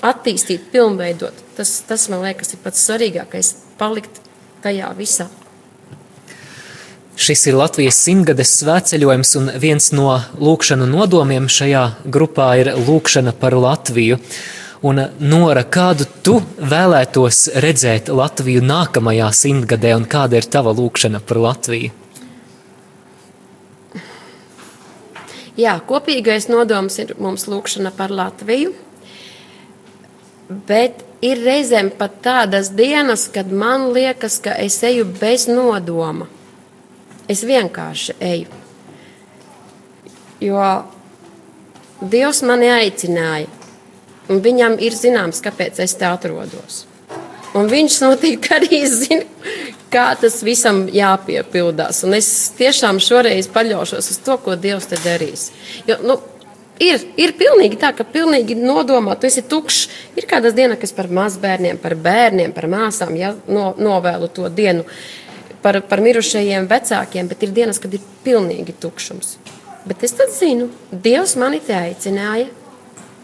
attīstīt, 0.00 0.70
pilnveidot. 0.72 1.44
Tas, 1.60 1.82
tas 1.84 2.08
man 2.08 2.24
liekas, 2.24 2.54
ir 2.56 2.64
pats 2.64 2.88
svarīgākais- 2.88 3.54
palikt 3.80 4.22
tajā 4.64 4.96
visā. 4.96 5.28
Šis 7.16 7.46
ir 7.48 7.56
Latvijas 7.56 7.96
simtgades 8.04 8.50
svētceļojums, 8.58 9.30
un 9.40 9.46
viens 9.56 9.86
no 9.96 10.10
lūkšanu 10.36 10.84
nodomiem 10.90 11.46
šajā 11.48 11.84
grupā 12.12 12.50
ir 12.60 12.68
lūkšana 12.76 13.32
par 13.40 13.56
Latviju. 13.56 14.18
Un, 14.84 15.00
Nora, 15.24 15.62
kādu 15.64 16.04
tu 16.20 16.34
vēlētos 16.60 17.46
redzēt 17.64 18.12
Latviju 18.12 18.60
nākamajā 18.60 19.30
simtgadē, 19.32 19.94
un 19.96 20.04
kāda 20.04 20.36
ir 20.36 20.50
tava 20.52 20.76
lūkšana 20.76 21.22
par 21.24 21.40
Latviju? 21.46 21.94
Jā, 25.56 25.78
kopīgais 25.88 26.50
nodoms 26.52 27.00
ir 27.00 27.16
mums 27.16 27.48
lūkšana 27.48 27.96
par 27.96 28.12
Latviju, 28.12 28.76
bet 30.68 31.00
ir 31.24 31.40
reizēm 31.40 31.94
pat 31.96 32.20
tādas 32.28 32.74
dienas, 32.76 33.24
kad 33.32 33.48
man 33.48 33.88
liekas, 33.96 34.36
ka 34.44 34.52
es 34.60 34.82
eju 34.84 35.08
bez 35.16 35.48
nodoma. 35.48 36.28
Es 37.28 37.42
vienkārši 37.46 38.14
eju. 38.22 38.60
Jo 40.40 40.66
Dievs 41.96 42.42
mani 42.44 42.68
aicināja, 42.68 43.48
un 44.28 44.42
viņam 44.44 44.76
ir 44.84 44.94
zināms, 44.94 45.40
kāpēc 45.42 45.80
es 45.80 45.96
te 45.96 46.04
atrodos. 46.06 46.84
Un 47.56 47.70
viņš 47.72 47.98
noteikti 48.04 48.52
arī 48.58 48.82
zina, 48.90 49.24
kā 49.92 50.10
tas 50.20 50.42
visam 50.44 50.84
jāpiepildās. 50.92 52.02
Un 52.06 52.18
es 52.18 52.30
tiešām 52.58 53.00
šoreiz 53.02 53.48
paļaušos 53.52 54.12
uz 54.12 54.22
to, 54.22 54.36
ko 54.44 54.58
Dievs 54.60 54.90
te 54.90 55.00
darīs. 55.00 55.48
Jo, 55.88 55.96
nu, 56.04 56.18
ir, 56.84 57.00
ir 57.16 57.32
pilnīgi 57.40 57.80
tā, 57.80 57.94
ka 57.96 58.04
pilnīgi 58.04 58.58
nodomā, 58.60 59.16
tu 59.16 59.30
esi 59.30 59.42
tukšs. 59.48 59.86
Ir 60.20 60.28
kādas 60.28 60.54
dienas, 60.56 60.78
kas 60.82 60.92
par 60.96 61.08
mazbērniem, 61.08 61.80
par 61.80 61.96
bērniem, 61.96 62.52
par 62.56 62.68
māsām 62.70 63.16
ja, 63.16 63.32
no, 63.48 63.70
novēlu 63.80 64.28
to 64.36 64.52
dienu 64.52 64.84
par, 65.66 65.80
par 65.82 66.02
mirušajiem 66.04 66.68
vecākiem, 66.70 67.26
bet 67.26 67.42
ir 67.42 67.54
dienas, 67.56 67.80
kad 67.82 67.94
ir 67.96 68.04
pilnīgi 68.22 68.76
tukšums. 68.82 69.34
Bet 69.86 70.04
es 70.06 70.14
tad 70.18 70.30
zinu, 70.34 70.70
Dievs 70.90 71.34
mani 71.38 71.58
te 71.62 71.74
aicināja. 71.74 72.46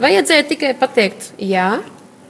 Vajadzēja 0.03 0.47
tikai 0.51 0.73
pateikt, 0.79 1.29
jā, 1.39 1.69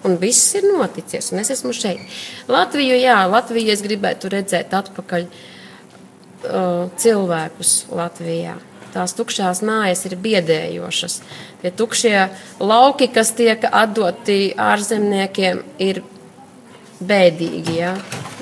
un 0.05 0.19
viss 0.21 0.53
ir 0.59 0.67
noticis, 0.67 1.31
un 1.33 1.41
es 1.41 1.53
esmu 1.55 1.73
šeit. 1.77 2.03
Latviju, 2.51 2.99
jā, 3.01 3.23
Latviju 3.31 3.73
es 3.73 3.85
gribētu 3.85 4.33
redzēt 4.33 4.75
atpakaļ 4.77 5.25
uh, 5.29 6.93
cilvēkus 7.01 7.75
Latvijā. 7.93 8.59
Tās 8.93 9.15
tukšās 9.17 9.63
mājas 9.65 10.05
ir 10.05 10.19
biedējošas. 10.21 11.21
Tie 11.63 11.71
tukšie 11.73 12.17
lauki, 12.61 13.09
kas 13.09 13.33
tiek 13.39 13.65
atdoti 13.65 14.51
ārzemniekiem, 14.61 15.63
ir 15.81 16.03
bēdīgi. 17.07 17.77
Ja? 17.79 17.93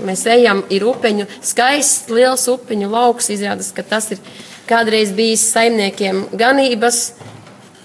Mēs 0.07 0.25
ejam, 0.31 0.63
ir 0.73 0.87
upeņu, 0.89 1.27
skaists, 1.45 2.11
liels 2.13 2.47
upeņu 2.51 2.91
lauks. 2.93 3.31
Izrādās, 3.35 3.73
ka 3.77 3.85
tas 3.87 4.11
ir 4.15 4.23
kādreiz 4.71 5.13
bijis 5.17 5.45
saimniekiem 5.53 6.27
ganības. 6.39 7.13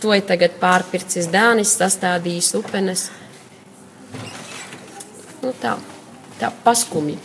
To 0.03 0.13
ir 0.13 0.25
tagad 0.27 0.57
pārpircis 0.61 1.29
Dānis, 1.33 1.73
sastādījis 1.79 2.51
upenes. 2.59 3.07
Nu, 5.41 5.53
tā, 5.61 5.75
tā 6.39 6.51
paskumji. 6.65 7.17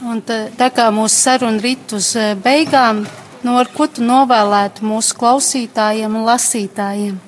Un 0.00 0.22
tā, 0.24 0.46
tā 0.56 0.70
kā 0.72 0.86
mūsu 0.94 1.12
saruna 1.12 1.60
rit 1.60 1.92
uz 1.92 2.14
e, 2.16 2.30
beigām, 2.40 3.02
no 3.42 3.50
nu, 3.50 3.56
ar 3.60 3.68
ko 3.74 3.84
tu 3.84 4.04
novēlētu 4.04 4.86
mūsu 4.88 5.16
klausītājiem 5.20 6.16
un 6.16 6.24
lasītājiem? 6.24 7.18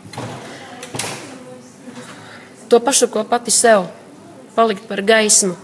To 2.72 2.80
pašu, 2.80 3.10
ko 3.12 3.26
pati 3.28 3.52
sev 3.52 3.86
palikt 4.56 4.88
par 4.88 5.04
gaismu, 5.04 5.54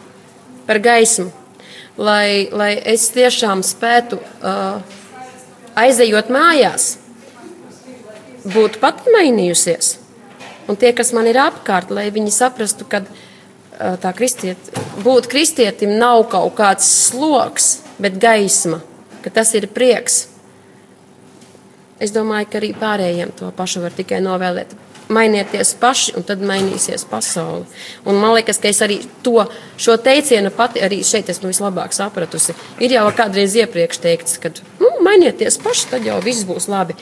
par 0.69 0.81
gaismu 0.85 1.33
lai, 1.99 2.49
lai 2.55 2.73
es 2.87 3.09
tiešām 3.15 3.63
spētu 3.67 4.19
uh, 4.19 4.79
aizejot 5.79 6.31
mājās, 6.33 6.97
būt 8.47 8.79
pat 8.83 9.07
mainījusies. 9.13 9.99
un 10.69 10.77
tie, 10.77 10.93
kas 10.93 11.13
man 11.17 11.27
ir 11.27 11.39
apkārt, 11.41 11.91
lai 11.91 12.11
viņi 12.13 12.31
saprastu, 12.31 12.85
ka 12.85 13.03
tā 13.79 14.13
kristiet, 14.13 14.59
būt 15.05 15.29
kristietim 15.31 15.95
nav 15.99 16.27
kaut 16.29 16.55
kāds 16.59 16.85
sloks, 17.09 17.81
bet 17.99 18.19
gaisma, 18.21 18.83
ka 19.23 19.31
tas 19.31 19.55
ir 19.55 19.69
prieks. 19.73 20.27
Es 21.99 22.13
domāju, 22.13 22.51
ka 22.51 22.59
arī 22.59 22.75
pārējiem 22.79 23.33
to 23.39 23.51
pašu 23.57 23.81
var 23.83 23.95
tikai 23.95 24.21
novēlēt. 24.23 24.75
Mainieties 25.09 25.73
paši, 25.81 26.13
un 26.19 26.25
tad 26.29 26.43
mainīsies 26.45 27.07
pasaule. 27.09 27.65
Un 28.05 28.19
man 28.21 28.35
liekas, 28.37 28.59
ka 28.61 28.69
es 28.69 28.83
arī 28.85 28.99
to, 29.25 29.47
šo 29.81 29.97
teicienu 30.05 30.53
pati 30.53 30.83
arī 30.85 31.01
šeit 31.07 31.31
esmu 31.33 31.49
vislabāk 31.49 31.97
sapratusi. 31.97 32.57
Ir 32.85 32.99
jau 32.99 33.07
kādreiz 33.17 33.57
iepriekš 33.57 34.03
teikts, 34.05 34.37
ka 34.43 34.53
nu, 34.83 34.91
mainieties 35.05 35.57
paši, 35.65 35.89
tad 35.95 36.05
jau 36.09 36.19
viss 36.25 36.45
būs 36.49 36.69
labi. 36.69 36.99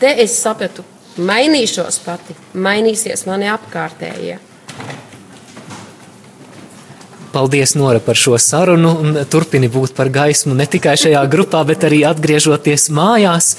Te 0.00 0.12
es 0.20 0.36
sapratu, 0.36 0.84
mainīšos 1.16 2.02
pati, 2.04 2.36
mainīsies 2.52 3.24
mani 3.30 3.48
apkārtējie. 3.54 4.36
Paldies, 7.32 7.74
Nora, 7.74 8.00
par 8.00 8.16
šo 8.16 8.38
sarunu. 8.40 8.92
Turpini 9.30 9.68
būt 9.72 9.94
par 9.96 10.08
gaismu 10.12 10.54
ne 10.56 10.66
tikai 10.70 10.94
šajā 11.00 11.22
grupā, 11.32 11.62
bet 11.68 11.84
arī 11.88 12.02
atgriežoties 12.08 12.88
mājās 12.94 13.54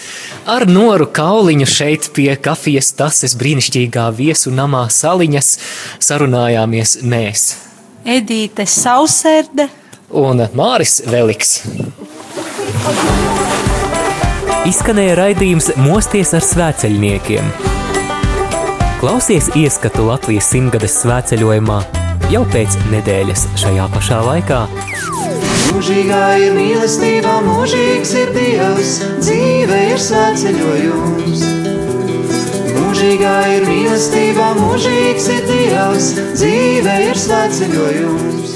ar 0.50 0.66
Noru 0.70 1.10
Kauliņu 1.14 1.68
šeit 1.70 2.10
pie 2.16 2.32
kafijas 2.42 2.94
tases 2.98 3.36
brīnišķīgā 3.38 4.08
viesu 4.18 4.54
namā 4.56 4.88
Saliņas. 4.94 5.52
Sarunājāmies 6.04 6.98
mēs. 7.04 7.50
Edīte 8.08 8.66
Sauserde 8.66 9.68
un 10.10 10.46
Māris 10.56 11.02
Veliks. 11.06 11.60
Izskanēja 14.68 15.20
raidījums 15.20 15.70
Mosties 15.80 16.34
ar 16.36 16.44
svēceļniekiem. 16.44 17.54
Klausies 18.98 19.52
ieskatu 19.56 20.08
Latvijas 20.08 20.50
simtgades 20.52 20.98
svētceļojumā 21.04 21.97
jau 22.32 22.44
pēc 22.52 22.76
nedēļas 22.92 23.46
šajā 23.62 23.86
pašā 23.94 24.18
laikā. 24.26 24.60
Mūžīgā 25.68 26.24
ir 26.42 26.56
mīlestība, 26.58 27.38
mūžīgs 27.46 28.14
ir 28.22 28.34
Dievs, 28.36 28.94
dzīve 29.22 29.80
ir 29.94 30.02
svētceļojums. 30.02 31.46
Mūžīgā 32.78 33.36
ir 33.56 33.68
mīlestība, 33.70 34.50
mūžīgs 34.60 35.30
ir 35.36 35.48
Dievs, 35.52 36.12
dzīve 36.34 37.00
ir 37.12 37.24
svētceļojums. 37.28 38.47